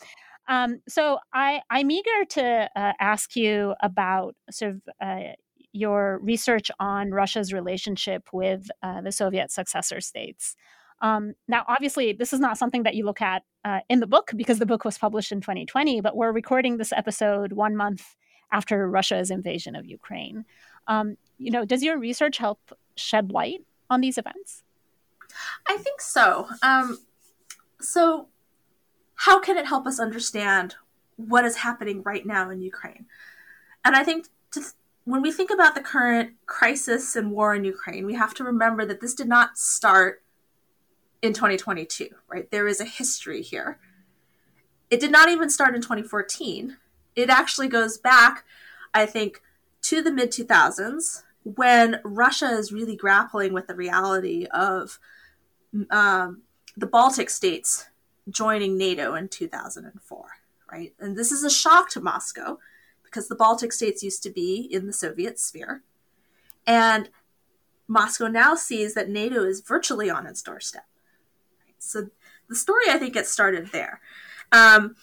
[0.48, 5.32] Um, so I, I'm eager to uh, ask you about sort of uh,
[5.72, 10.56] your research on Russia's relationship with uh, the Soviet successor states.
[11.00, 14.30] Um, now, obviously, this is not something that you look at uh, in the book
[14.36, 18.16] because the book was published in 2020, but we're recording this episode one month
[18.52, 20.44] after Russia's invasion of Ukraine.
[20.86, 22.60] Um, you know, does your research help
[22.96, 24.62] shed light on these events?
[25.66, 26.48] I think so.
[26.62, 26.98] Um,
[27.80, 28.28] so,
[29.16, 30.76] how can it help us understand
[31.16, 33.06] what is happening right now in Ukraine?
[33.84, 34.62] And I think to,
[35.04, 38.84] when we think about the current crisis and war in Ukraine, we have to remember
[38.86, 40.22] that this did not start
[41.24, 42.50] in 2022, right?
[42.50, 43.78] There is a history here.
[44.90, 46.76] It did not even start in 2014.
[47.16, 48.44] It actually goes back,
[48.92, 49.40] I think,
[49.82, 54.98] to the mid 2000s when Russia is really grappling with the reality of
[55.90, 56.42] um,
[56.76, 57.86] the Baltic states
[58.28, 60.26] joining NATO in 2004,
[60.70, 60.92] right?
[61.00, 62.58] And this is a shock to Moscow
[63.02, 65.82] because the Baltic states used to be in the Soviet sphere.
[66.66, 67.08] And
[67.88, 70.84] Moscow now sees that NATO is virtually on its doorstep.
[71.84, 72.08] So
[72.48, 74.00] the story, I think, gets started there.
[74.52, 74.96] Um,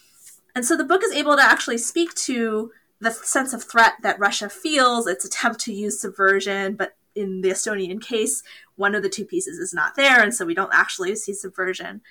[0.56, 4.20] and so the book is able to actually speak to the sense of threat that
[4.20, 8.44] Russia feels, its attempt to use subversion, but in the Estonian case,
[8.76, 12.02] one of the two pieces is not there, and so we don't actually see subversion.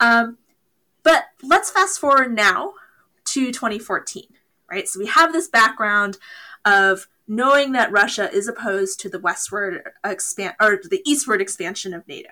[0.00, 0.38] Um,
[1.02, 2.74] but let's fast forward now
[3.26, 4.24] to 2014,
[4.70, 4.88] right?
[4.88, 6.18] So we have this background
[6.64, 12.06] of knowing that Russia is opposed to the westward expand or the eastward expansion of
[12.08, 12.30] NATO.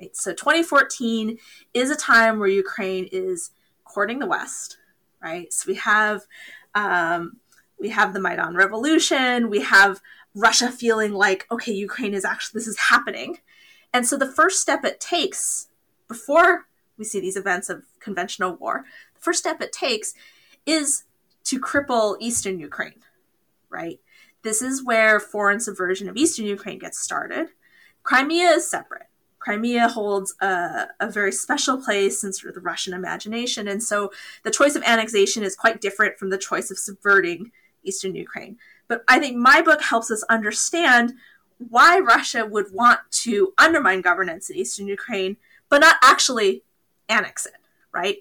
[0.00, 0.16] Right?
[0.16, 1.38] So 2014
[1.74, 3.50] is a time where Ukraine is
[3.84, 4.78] courting the West,
[5.22, 5.52] right?
[5.52, 6.22] So we have
[6.74, 7.36] um,
[7.78, 10.00] we have the Maidan Revolution, we have
[10.34, 13.38] Russia feeling like, okay, Ukraine is actually, this is happening.
[13.92, 15.68] And so the first step it takes
[16.06, 18.84] before we see these events of conventional war,
[19.14, 20.14] the first step it takes
[20.66, 21.04] is
[21.44, 23.02] to cripple Eastern Ukraine,
[23.68, 23.98] right?
[24.42, 27.48] This is where foreign subversion of Eastern Ukraine gets started.
[28.02, 29.09] Crimea is separate.
[29.40, 33.66] Crimea holds a, a, very special place in sort of the Russian imagination.
[33.66, 37.50] And so the choice of annexation is quite different from the choice of subverting
[37.82, 38.58] Eastern Ukraine.
[38.86, 41.14] But I think my book helps us understand
[41.56, 45.36] why Russia would want to undermine governance in eastern Ukraine,
[45.68, 46.62] but not actually
[47.08, 47.54] annex it,
[47.92, 48.18] right?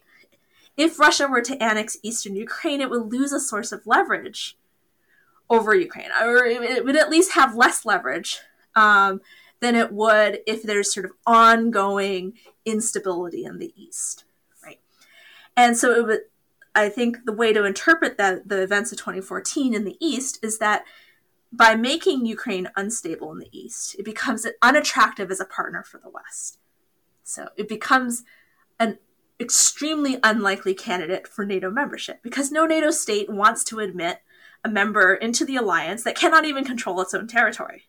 [0.77, 4.57] If Russia were to annex eastern Ukraine, it would lose a source of leverage
[5.49, 8.39] over Ukraine, or it would at least have less leverage
[8.75, 9.21] um,
[9.59, 12.33] than it would if there's sort of ongoing
[12.65, 14.23] instability in the east,
[14.63, 14.79] right?
[15.57, 16.21] And so it would
[16.75, 20.59] I think the way to interpret that the events of 2014 in the East is
[20.59, 20.85] that
[21.51, 26.09] by making Ukraine unstable in the East, it becomes unattractive as a partner for the
[26.09, 26.59] West.
[27.23, 28.23] So it becomes
[28.79, 28.99] an
[29.39, 34.21] extremely unlikely candidate for NATO membership because no NATO state wants to admit
[34.63, 37.87] a member into the alliance that cannot even control its own territory.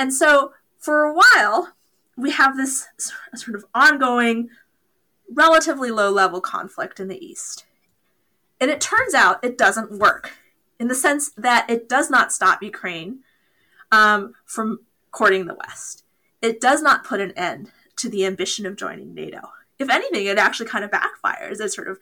[0.00, 1.74] And so for a while,
[2.16, 2.88] we have this
[3.34, 4.48] sort of ongoing
[5.30, 7.66] relatively low level conflict in the East.
[8.58, 10.32] And it turns out it doesn't work
[10.78, 13.18] in the sense that it does not stop Ukraine
[13.92, 14.80] um, from
[15.10, 16.02] courting the West.
[16.40, 19.50] It does not put an end to the ambition of joining NATO.
[19.78, 21.60] If anything, it actually kind of backfires.
[21.60, 21.98] It sort of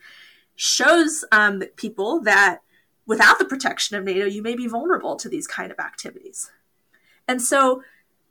[0.55, 2.59] shows um, people that
[3.05, 6.49] without the protection of NATO, you may be vulnerable to these kind of activities.
[7.29, 7.83] And so,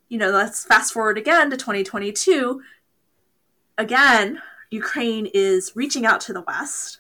[0.09, 2.61] you know, let's fast forward again to 2022.
[3.78, 4.42] Again,
[4.72, 6.99] Ukraine is reaching out to the West.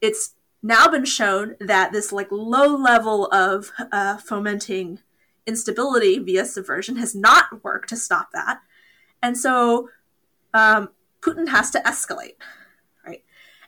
[0.00, 5.00] It's now been shown that this like low level of uh, fomenting
[5.44, 8.60] instability via subversion has not worked to stop that,
[9.20, 9.88] and so
[10.54, 12.36] um, Putin has to escalate,
[13.04, 13.24] right?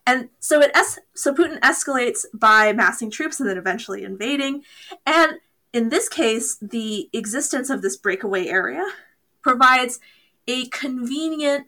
[0.07, 4.62] And so it es- so Putin escalates by massing troops and then eventually invading,
[5.05, 5.39] and
[5.73, 8.85] in this case, the existence of this breakaway area
[9.43, 10.01] provides
[10.47, 11.66] a convenient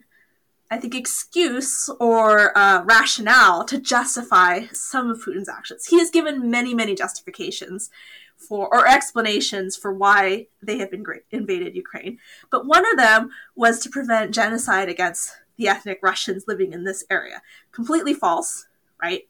[0.73, 5.87] I think, excuse or uh, rationale to justify some of Putin's actions.
[5.87, 7.89] He has given many, many justifications
[8.37, 12.19] for or explanations for why they have been invaded Ukraine.
[12.49, 17.03] But one of them was to prevent genocide against the ethnic Russians living in this
[17.09, 17.41] area.
[17.73, 18.67] Completely false,
[19.01, 19.27] right?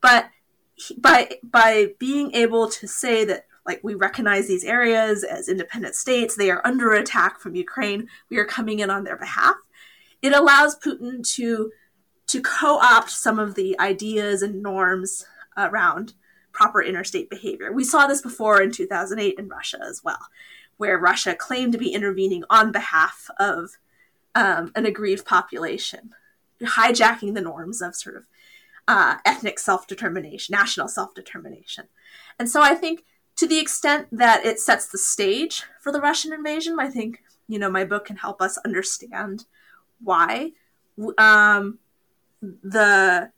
[0.00, 0.30] But
[0.74, 5.94] he, by by being able to say that like we recognize these areas as independent
[5.94, 9.54] states, they are under attack from Ukraine, we are coming in on their behalf
[10.22, 11.70] it allows Putin to
[12.26, 15.24] to co-opt some of the ideas and norms
[15.56, 16.12] around
[16.52, 17.72] proper interstate behavior.
[17.72, 20.18] We saw this before in 2008 in Russia as well,
[20.76, 23.78] where Russia claimed to be intervening on behalf of
[24.34, 26.10] um, an aggrieved population,
[26.60, 28.26] hijacking the norms of sort of
[28.86, 31.86] uh, ethnic self determination, national self determination.
[32.38, 33.04] And so I think
[33.38, 37.58] to the extent that it sets the stage for the Russian invasion, I think, you
[37.58, 39.46] know, my book can help us understand
[40.02, 40.52] why.
[41.16, 41.78] Um,
[42.42, 43.30] the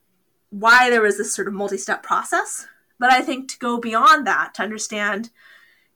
[0.51, 2.67] why there was this sort of multi-step process.
[2.99, 5.31] But i think to go beyond that to understand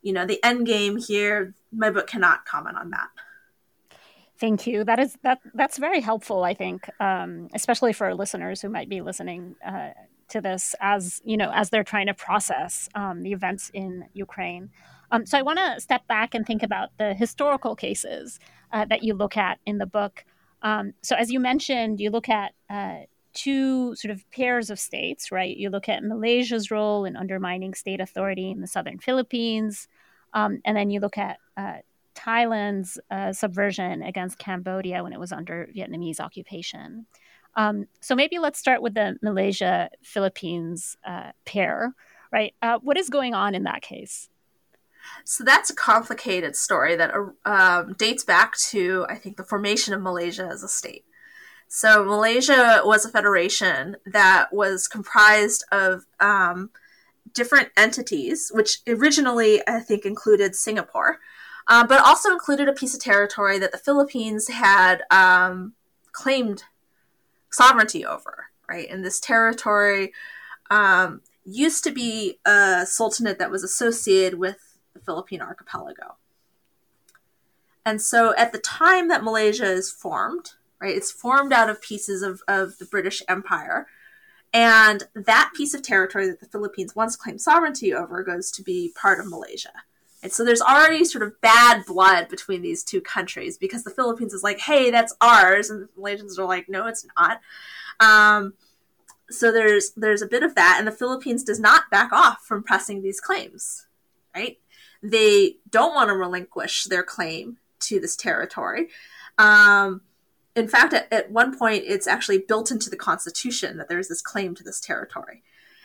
[0.00, 3.08] you know the end game here my book cannot comment on that.
[4.38, 4.84] Thank you.
[4.84, 9.00] That is that that's very helpful i think um, especially for listeners who might be
[9.00, 9.90] listening uh,
[10.28, 14.70] to this as you know as they're trying to process um, the events in ukraine
[15.10, 18.38] um, so i want to step back and think about the historical cases
[18.72, 20.24] uh, that you look at in the book
[20.64, 23.00] um, so, as you mentioned, you look at uh,
[23.34, 25.54] two sort of pairs of states, right?
[25.54, 29.86] You look at Malaysia's role in undermining state authority in the southern Philippines,
[30.32, 31.78] um, and then you look at uh,
[32.14, 37.06] Thailand's uh, subversion against Cambodia when it was under Vietnamese occupation.
[37.56, 41.94] Um, so maybe let's start with the Malaysia Philippines uh, pair,
[42.32, 42.54] right?
[42.60, 44.28] Uh, what is going on in that case?
[45.24, 47.12] So that's a complicated story that
[47.44, 51.04] um, dates back to, I think, the formation of Malaysia as a state.
[51.68, 56.70] So Malaysia was a federation that was comprised of um,
[57.32, 61.18] different entities, which originally, I think, included Singapore,
[61.66, 65.72] uh, but also included a piece of territory that the Philippines had um,
[66.12, 66.64] claimed
[67.54, 68.88] sovereignty over, right?
[68.90, 70.12] And this territory
[70.70, 76.16] um, used to be a sultanate that was associated with the Philippine archipelago.
[77.86, 82.22] And so at the time that Malaysia is formed, right, it's formed out of pieces
[82.22, 83.86] of, of the British Empire.
[84.52, 88.92] And that piece of territory that the Philippines once claimed sovereignty over goes to be
[88.94, 89.72] part of Malaysia.
[90.24, 94.34] And so there's already sort of bad blood between these two countries because the Philippines
[94.34, 95.70] is like, hey, that's ours.
[95.70, 97.40] And the Malaysians are like, no, it's not.
[98.00, 98.54] Um,
[99.30, 102.64] so there's there's a bit of that, and the Philippines does not back off from
[102.64, 103.86] pressing these claims,
[104.34, 104.58] right?
[105.04, 108.88] they don't want to relinquish their claim to this territory.
[109.36, 110.00] Um,
[110.56, 114.22] in fact, at, at, one point, it's actually built into the constitution that there's this
[114.22, 115.42] claim to this territory.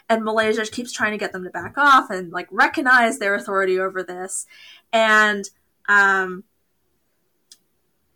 [0.10, 3.80] And Malaysia keeps trying to get them to back off and like recognize their authority
[3.80, 4.48] over this.
[4.92, 5.48] And
[5.88, 6.44] um,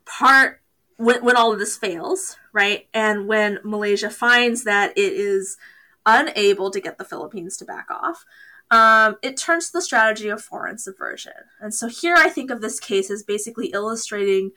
[0.05, 0.61] part
[0.97, 5.57] when, when all of this fails, right, and when Malaysia finds that it is
[6.05, 8.25] unable to get the Philippines to back off,
[8.71, 11.33] um, it turns to the strategy of foreign subversion.
[11.59, 14.51] And so here I think of this case as basically illustrating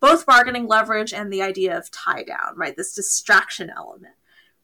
[0.00, 2.76] both bargaining leverage and the idea of tie down, right?
[2.76, 4.14] This distraction element.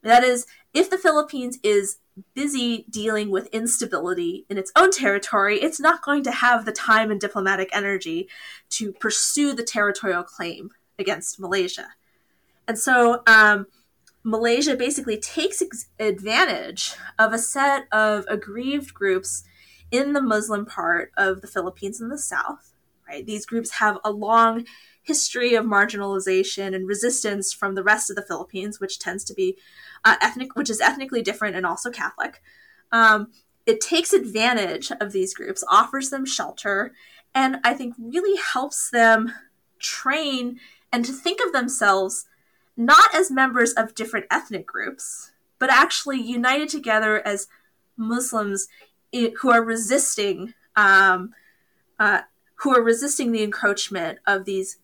[0.01, 1.97] That is, if the Philippines is
[2.33, 7.11] busy dealing with instability in its own territory, it's not going to have the time
[7.11, 8.27] and diplomatic energy
[8.69, 11.87] to pursue the territorial claim against Malaysia.
[12.67, 13.67] And so, um,
[14.23, 19.43] Malaysia basically takes ex- advantage of a set of aggrieved groups
[19.89, 22.73] in the Muslim part of the Philippines in the south.
[23.07, 24.65] Right, these groups have a long
[25.07, 29.57] history of marginalization and resistance from the rest of the Philippines, which tends to be
[30.03, 32.41] uh, ethnic, which is ethnically different and also Catholic.
[32.91, 33.31] Um,
[33.65, 36.93] it takes advantage of these groups, offers them shelter,
[37.33, 39.31] and I think really helps them
[39.79, 40.59] train
[40.91, 42.25] and to think of themselves
[42.75, 47.47] not as members of different ethnic groups, but actually united together as
[47.95, 48.67] Muslims
[49.13, 51.33] who are resisting um,
[51.97, 52.21] uh,
[52.55, 54.77] who are resisting the encroachment of these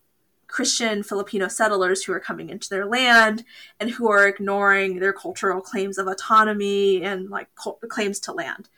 [0.54, 3.42] Christian Filipino settlers who are coming into their land
[3.80, 7.48] and who are ignoring their cultural claims of autonomy and like
[7.88, 8.68] claims to land.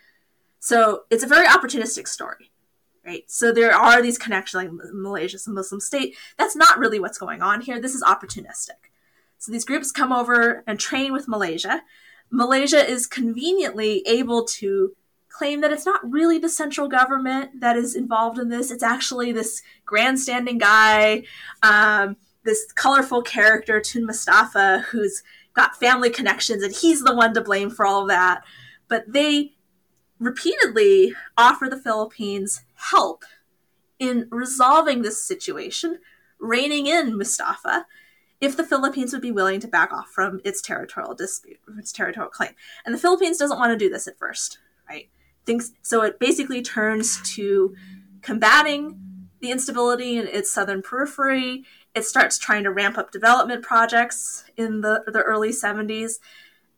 [0.58, 2.50] So it's a very opportunistic story,
[3.04, 3.30] right?
[3.30, 6.16] So there are these connections, like Malaysia's a Muslim state.
[6.38, 7.78] That's not really what's going on here.
[7.78, 8.88] This is opportunistic.
[9.36, 11.82] So these groups come over and train with Malaysia.
[12.30, 14.96] Malaysia is conveniently able to
[15.36, 18.70] claim that it's not really the central government that is involved in this.
[18.70, 21.24] It's actually this grandstanding guy,
[21.62, 25.22] um, this colorful character, Tun Mustafa, who's
[25.52, 28.42] got family connections, and he's the one to blame for all of that.
[28.88, 29.52] But they
[30.18, 33.24] repeatedly offer the Philippines help
[33.98, 35.98] in resolving this situation,
[36.38, 37.86] reining in Mustafa,
[38.40, 42.30] if the Philippines would be willing to back off from its territorial dispute, its territorial
[42.30, 42.52] claim.
[42.84, 44.58] And the Philippines doesn't want to do this at first?
[45.46, 47.74] Thinks so it basically turns to
[48.20, 49.00] combating
[49.40, 51.64] the instability in its southern periphery.
[51.94, 56.14] It starts trying to ramp up development projects in the, the early 70s.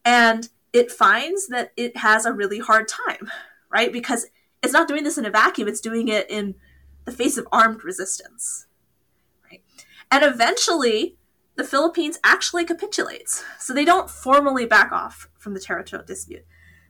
[0.05, 3.31] And it finds that it has a really hard time,
[3.71, 3.93] right?
[3.93, 4.27] Because
[4.63, 6.55] it's not doing this in a vacuum, it's doing it in
[7.05, 8.67] the face of armed resistance.
[9.51, 9.63] Right?
[10.11, 11.17] And eventually,
[11.57, 13.45] the Philippines actually capitulates.
[13.59, 16.45] So they don't formally back off from the territorial dispute,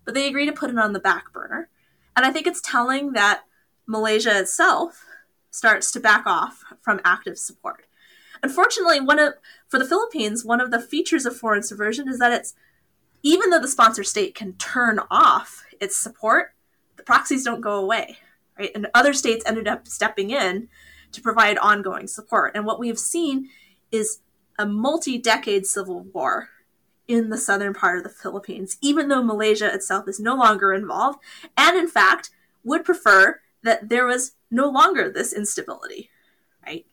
[0.09, 1.69] but they agree to put it on the back burner.
[2.17, 3.43] And I think it's telling that
[3.87, 5.05] Malaysia itself
[5.51, 7.85] starts to back off from active support.
[8.43, 9.35] Unfortunately, one of
[9.69, 12.55] for the Philippines, one of the features of foreign subversion is that it's
[13.23, 16.55] even though the sponsor state can turn off its support,
[16.97, 18.17] the proxies don't go away,
[18.59, 18.71] right?
[18.75, 20.71] And other states ended up stepping in
[21.13, 22.57] to provide ongoing support.
[22.57, 23.51] And what we have seen
[23.93, 24.21] is
[24.59, 26.49] a multi-decade civil war
[27.09, 31.19] in the southern part of the Philippines, even though Malaysia itself is no longer involved,
[31.57, 32.31] and in fact
[32.63, 36.11] would prefer that there was no longer this instability,
[36.65, 36.87] right?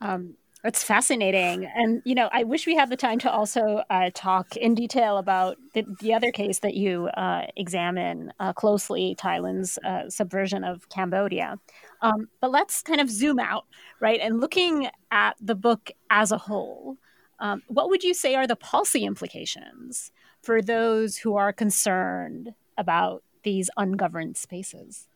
[0.00, 1.68] Um, it's fascinating.
[1.74, 5.18] And, you know, I wish we had the time to also uh, talk in detail
[5.18, 10.88] about the, the other case that you uh, examine uh, closely, Thailand's uh, subversion of
[10.88, 11.58] Cambodia.
[12.00, 13.64] Um, but let's kind of zoom out,
[14.00, 14.20] right?
[14.20, 16.96] And looking at the book as a whole,
[17.42, 23.24] um, what would you say are the policy implications for those who are concerned about
[23.42, 25.08] these ungoverned spaces?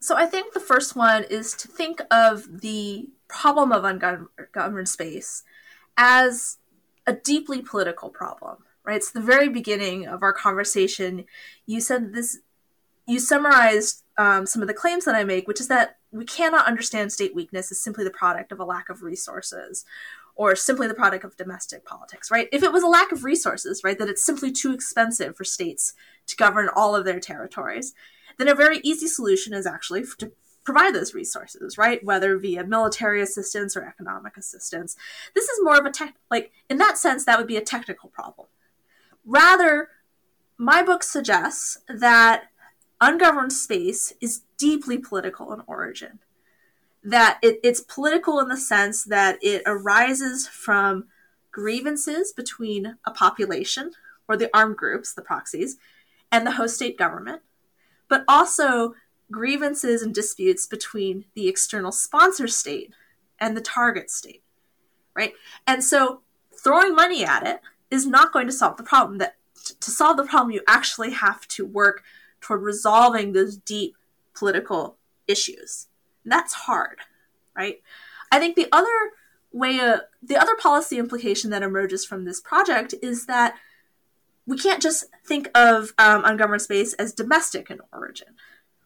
[0.00, 5.44] So I think the first one is to think of the problem of ungoverned space
[5.96, 6.58] as
[7.06, 8.96] a deeply political problem, right?
[8.96, 11.26] It's the very beginning of our conversation.
[11.64, 12.40] You said this,
[13.06, 16.66] you summarized um, some of the claims that I make, which is that we cannot
[16.66, 19.84] understand state weakness as simply the product of a lack of resources
[20.36, 22.48] or simply the product of domestic politics, right?
[22.52, 25.94] If it was a lack of resources, right, that it's simply too expensive for states
[26.26, 27.94] to govern all of their territories,
[28.38, 30.30] then a very easy solution is actually to
[30.62, 32.04] provide those resources, right?
[32.04, 34.96] Whether via military assistance or economic assistance.
[35.34, 38.10] This is more of a tech, like, in that sense, that would be a technical
[38.10, 38.48] problem.
[39.24, 39.88] Rather,
[40.58, 42.44] my book suggests that
[43.00, 46.18] ungoverned space is deeply political in origin.
[47.06, 51.06] That it, it's political in the sense that it arises from
[51.52, 53.92] grievances between a population
[54.28, 55.76] or the armed groups, the proxies,
[56.32, 57.42] and the host state government,
[58.08, 58.94] but also
[59.30, 62.92] grievances and disputes between the external sponsor state
[63.38, 64.42] and the target state,
[65.14, 65.32] right?
[65.66, 66.22] And so
[66.62, 69.18] throwing money at it is not going to solve the problem.
[69.18, 69.36] That
[69.80, 72.02] to solve the problem, you actually have to work
[72.40, 73.96] toward resolving those deep
[74.34, 74.96] political
[75.26, 75.88] issues.
[76.26, 76.98] That's hard,
[77.56, 77.80] right?
[78.30, 79.12] I think the other
[79.52, 83.54] way, uh, the other policy implication that emerges from this project is that
[84.46, 88.28] we can't just think of um, ungoverned space as domestic in origin,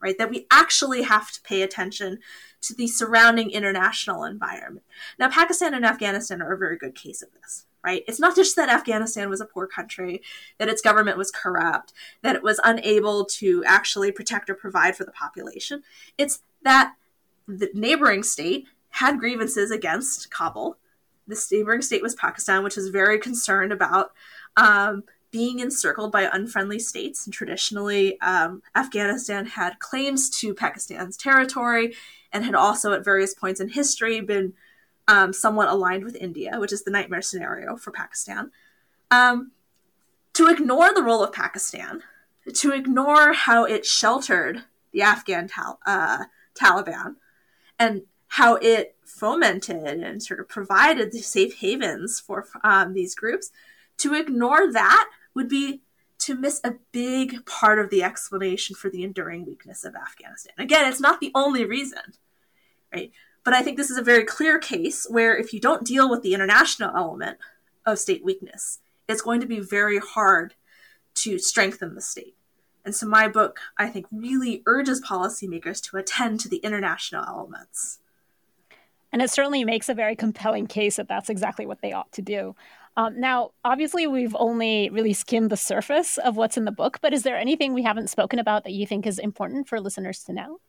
[0.01, 0.17] right?
[0.19, 2.19] That we actually have to pay attention
[2.63, 4.87] to the surrounding international environment.
[5.19, 8.05] Now, Pakistan and Afghanistan are a very good case of this, right?
[8.07, 10.23] It's not just that Afghanistan was a poor country,
[10.59, 15.05] that its government was corrupt, that it was unable to actually protect or provide for
[15.05, 15.83] the population.
[16.17, 16.95] It's that
[17.59, 20.77] the neighboring state had grievances against Kabul.
[21.27, 24.13] This neighboring state was Pakistan, which was very concerned about
[24.57, 27.27] um, being encircled by unfriendly states.
[27.27, 31.95] And traditionally, um, Afghanistan had claims to Pakistan's territory
[32.33, 34.55] and had also, at various points in history, been
[35.09, 38.51] um, somewhat aligned with India, which is the nightmare scenario for Pakistan.
[39.11, 39.53] Um,
[40.35, 42.03] to ignore the role of Pakistan,
[42.55, 46.25] to ignore how it sheltered the Afghan tal- uh,
[46.55, 47.17] Taliban,
[47.81, 53.51] and how it fomented and sort of provided the safe havens for um, these groups,
[53.99, 55.83] To ignore that would be
[56.19, 60.53] to miss a big part of the explanation for the enduring weakness of Afghanistan.
[60.59, 62.03] Again, it's not the only reason,
[62.93, 63.11] right?
[63.43, 66.23] But I think this is a very clear case where if you don't deal with
[66.23, 67.39] the international element
[67.87, 70.55] of state weakness, it's going to be very hard
[71.15, 72.37] to strengthen the state.
[72.85, 77.99] And so my book, I think, really urges policymakers to attend to the international elements.
[79.13, 82.23] And it certainly makes a very compelling case that that's exactly what they ought to
[82.23, 82.55] do.
[82.97, 87.13] Um, now, obviously, we've only really skimmed the surface of what's in the book, but
[87.13, 90.33] is there anything we haven't spoken about that you think is important for listeners to
[90.33, 90.61] know?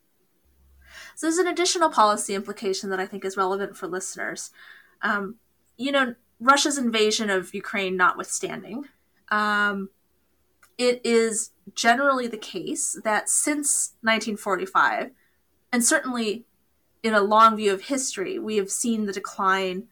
[1.14, 4.50] So, there's an additional policy implication that I think is relevant for listeners.
[5.02, 5.36] Um,
[5.76, 8.84] you know, Russia's invasion of Ukraine notwithstanding,
[9.30, 9.90] um,
[10.78, 15.10] it is generally the case that since 1945,
[15.72, 16.44] and certainly
[17.02, 19.84] in a long view of history, we have seen the decline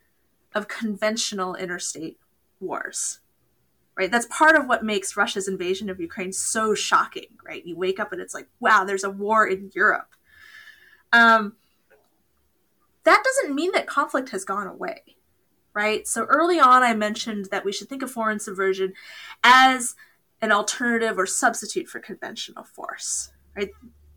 [0.55, 2.18] of conventional interstate
[2.61, 3.20] wars.
[3.97, 4.11] Right?
[4.11, 7.64] That's part of what makes Russia's invasion of Ukraine so shocking, right?
[7.66, 10.14] You wake up and it's like, wow, there's a war in Europe.
[11.12, 11.57] Um,
[13.05, 15.03] that doesn't mean that conflict has gone away,
[15.74, 16.07] right?
[16.07, 18.95] So early on, I mentioned that we should think of foreign subversion
[19.43, 19.97] as
[20.43, 23.70] an alternative or substitute for conventional force, right?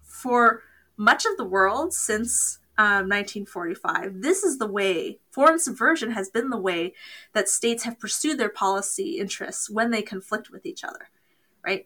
[0.04, 0.64] For
[0.98, 6.50] much of the world since um, 1945, this is the way foreign subversion has been
[6.50, 6.94] the way
[7.34, 11.10] that states have pursued their policy interests when they conflict with each other,
[11.66, 11.86] right?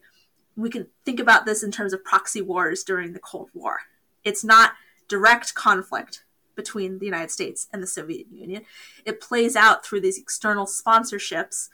[0.56, 3.80] We can think about this in terms of proxy wars during the Cold War.
[4.24, 4.72] It's not
[5.08, 6.24] direct conflict
[6.54, 8.62] between the United States and the Soviet Union.
[9.04, 11.68] It plays out through these external sponsorships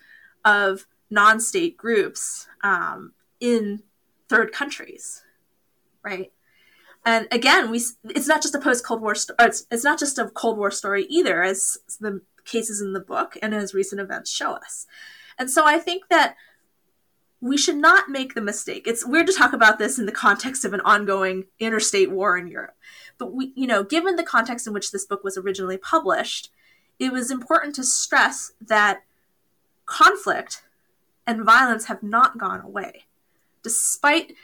[0.45, 3.83] of non state groups um, in
[4.29, 5.23] third countries,
[6.03, 6.33] right?
[7.07, 10.19] And again, we it's not just a post Cold War sto- it's, it's not just
[10.19, 14.31] a Cold War story either, as the cases in the book and as recent events
[14.31, 14.87] show us.
[15.39, 16.37] And so I think that
[17.41, 18.87] we should not make the mistake.
[18.87, 22.49] It's weird to talk about this in the context of an ongoing interstate war in
[22.49, 22.75] Europe.
[23.19, 26.51] But we, you know, given the context in which this book was originally published,
[26.99, 29.03] it was important to stress that
[29.87, 30.64] conflict
[31.27, 33.05] and violence have not gone away.
[33.63, 34.35] Despite,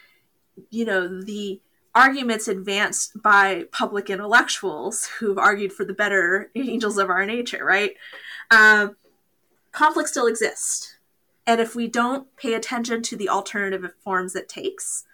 [0.71, 1.61] you know, the
[1.95, 7.95] arguments advanced by public intellectuals who've argued for the better angels of our nature, right?
[8.51, 8.89] Uh,
[9.73, 10.97] conflict still exists.
[11.47, 15.05] And if we don't pay attention to the alternative forms it takes,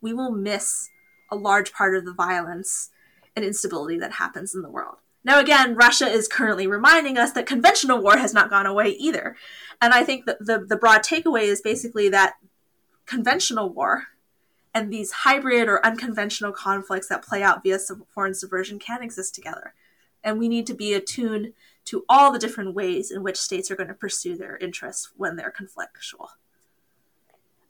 [0.00, 0.90] we will miss
[1.30, 2.90] a large part of the violence
[3.34, 4.96] and instability that happens in the world.
[5.26, 9.36] Now, again, Russia is currently reminding us that conventional war has not gone away either.
[9.82, 12.34] And I think that the, the broad takeaway is basically that
[13.06, 14.04] conventional war
[14.72, 17.80] and these hybrid or unconventional conflicts that play out via
[18.14, 19.74] foreign subversion can exist together.
[20.22, 21.54] And we need to be attuned
[21.86, 25.34] to all the different ways in which states are going to pursue their interests when
[25.34, 26.28] they're conflictual.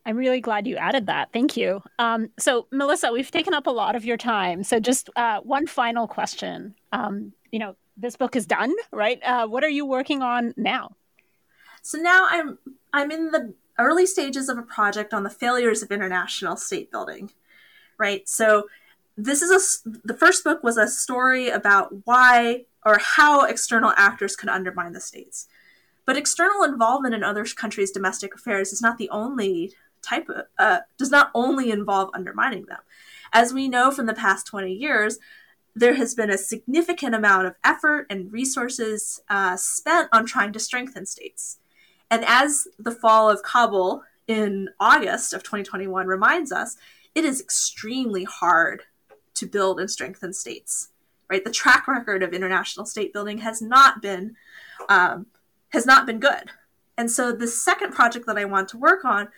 [0.05, 1.33] I'm really glad you added that.
[1.33, 1.83] Thank you.
[1.99, 4.63] Um, so, Melissa, we've taken up a lot of your time.
[4.63, 6.75] So, just uh, one final question.
[6.93, 9.21] Um, you know, this book is done, right?
[9.23, 10.97] Uh, what are you working on now?
[11.83, 12.59] So now I'm
[12.93, 17.31] I'm in the early stages of a project on the failures of international state building,
[17.99, 18.29] right?
[18.29, 18.69] So
[19.17, 24.37] this is a the first book was a story about why or how external actors
[24.37, 25.49] could undermine the states.
[26.05, 29.73] But external involvement in other countries' domestic affairs is not the only
[30.03, 32.79] type of, uh, does not only involve undermining them.
[33.33, 35.19] As we know from the past 20 years,
[35.77, 40.59] there has been a significant amount of effort and resources uh, spent on trying to
[40.59, 41.59] strengthen states.
[42.11, 46.77] And as the fall of Kabul in August of 2021 reminds us,
[47.15, 48.85] it is extremely hard
[49.35, 50.89] to build and strengthen states.
[51.29, 54.37] Right, the track record of international state building has not been
[54.89, 55.27] um,
[55.71, 56.51] has not been good.
[56.97, 59.29] And so the second project that I want to work on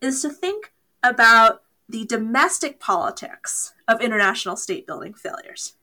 [0.00, 0.72] is to think
[1.04, 5.76] about the domestic politics of international state building failures.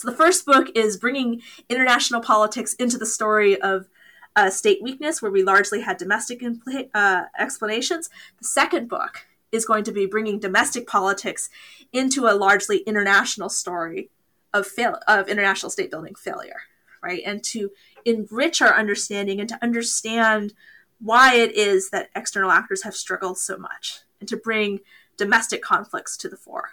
[0.00, 3.90] So the first book is bringing international politics into the story of
[4.34, 8.08] uh, state weakness, where we largely had domestic impl- uh, explanations.
[8.38, 11.50] The second book is going to be bringing domestic politics
[11.92, 14.08] into a largely international story
[14.54, 16.62] of fail- of international state building failure,
[17.02, 17.20] right?
[17.26, 17.70] And to
[18.06, 20.54] enrich our understanding and to understand
[20.98, 24.80] why it is that external actors have struggled so much, and to bring
[25.18, 26.70] domestic conflicts to the fore.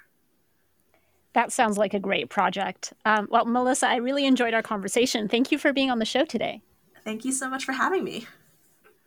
[1.38, 2.93] That sounds like a great project.
[3.05, 5.27] Um, well, Melissa, I really enjoyed our conversation.
[5.27, 6.63] Thank you for being on the show today.
[7.03, 8.25] Thank you so much for having me.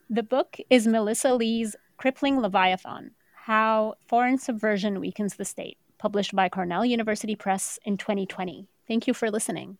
[0.09, 6.49] The book is Melissa Lee's Crippling Leviathan How Foreign Subversion Weakens the State, published by
[6.49, 8.69] Cornell University Press in 2020.
[8.87, 9.79] Thank you for listening.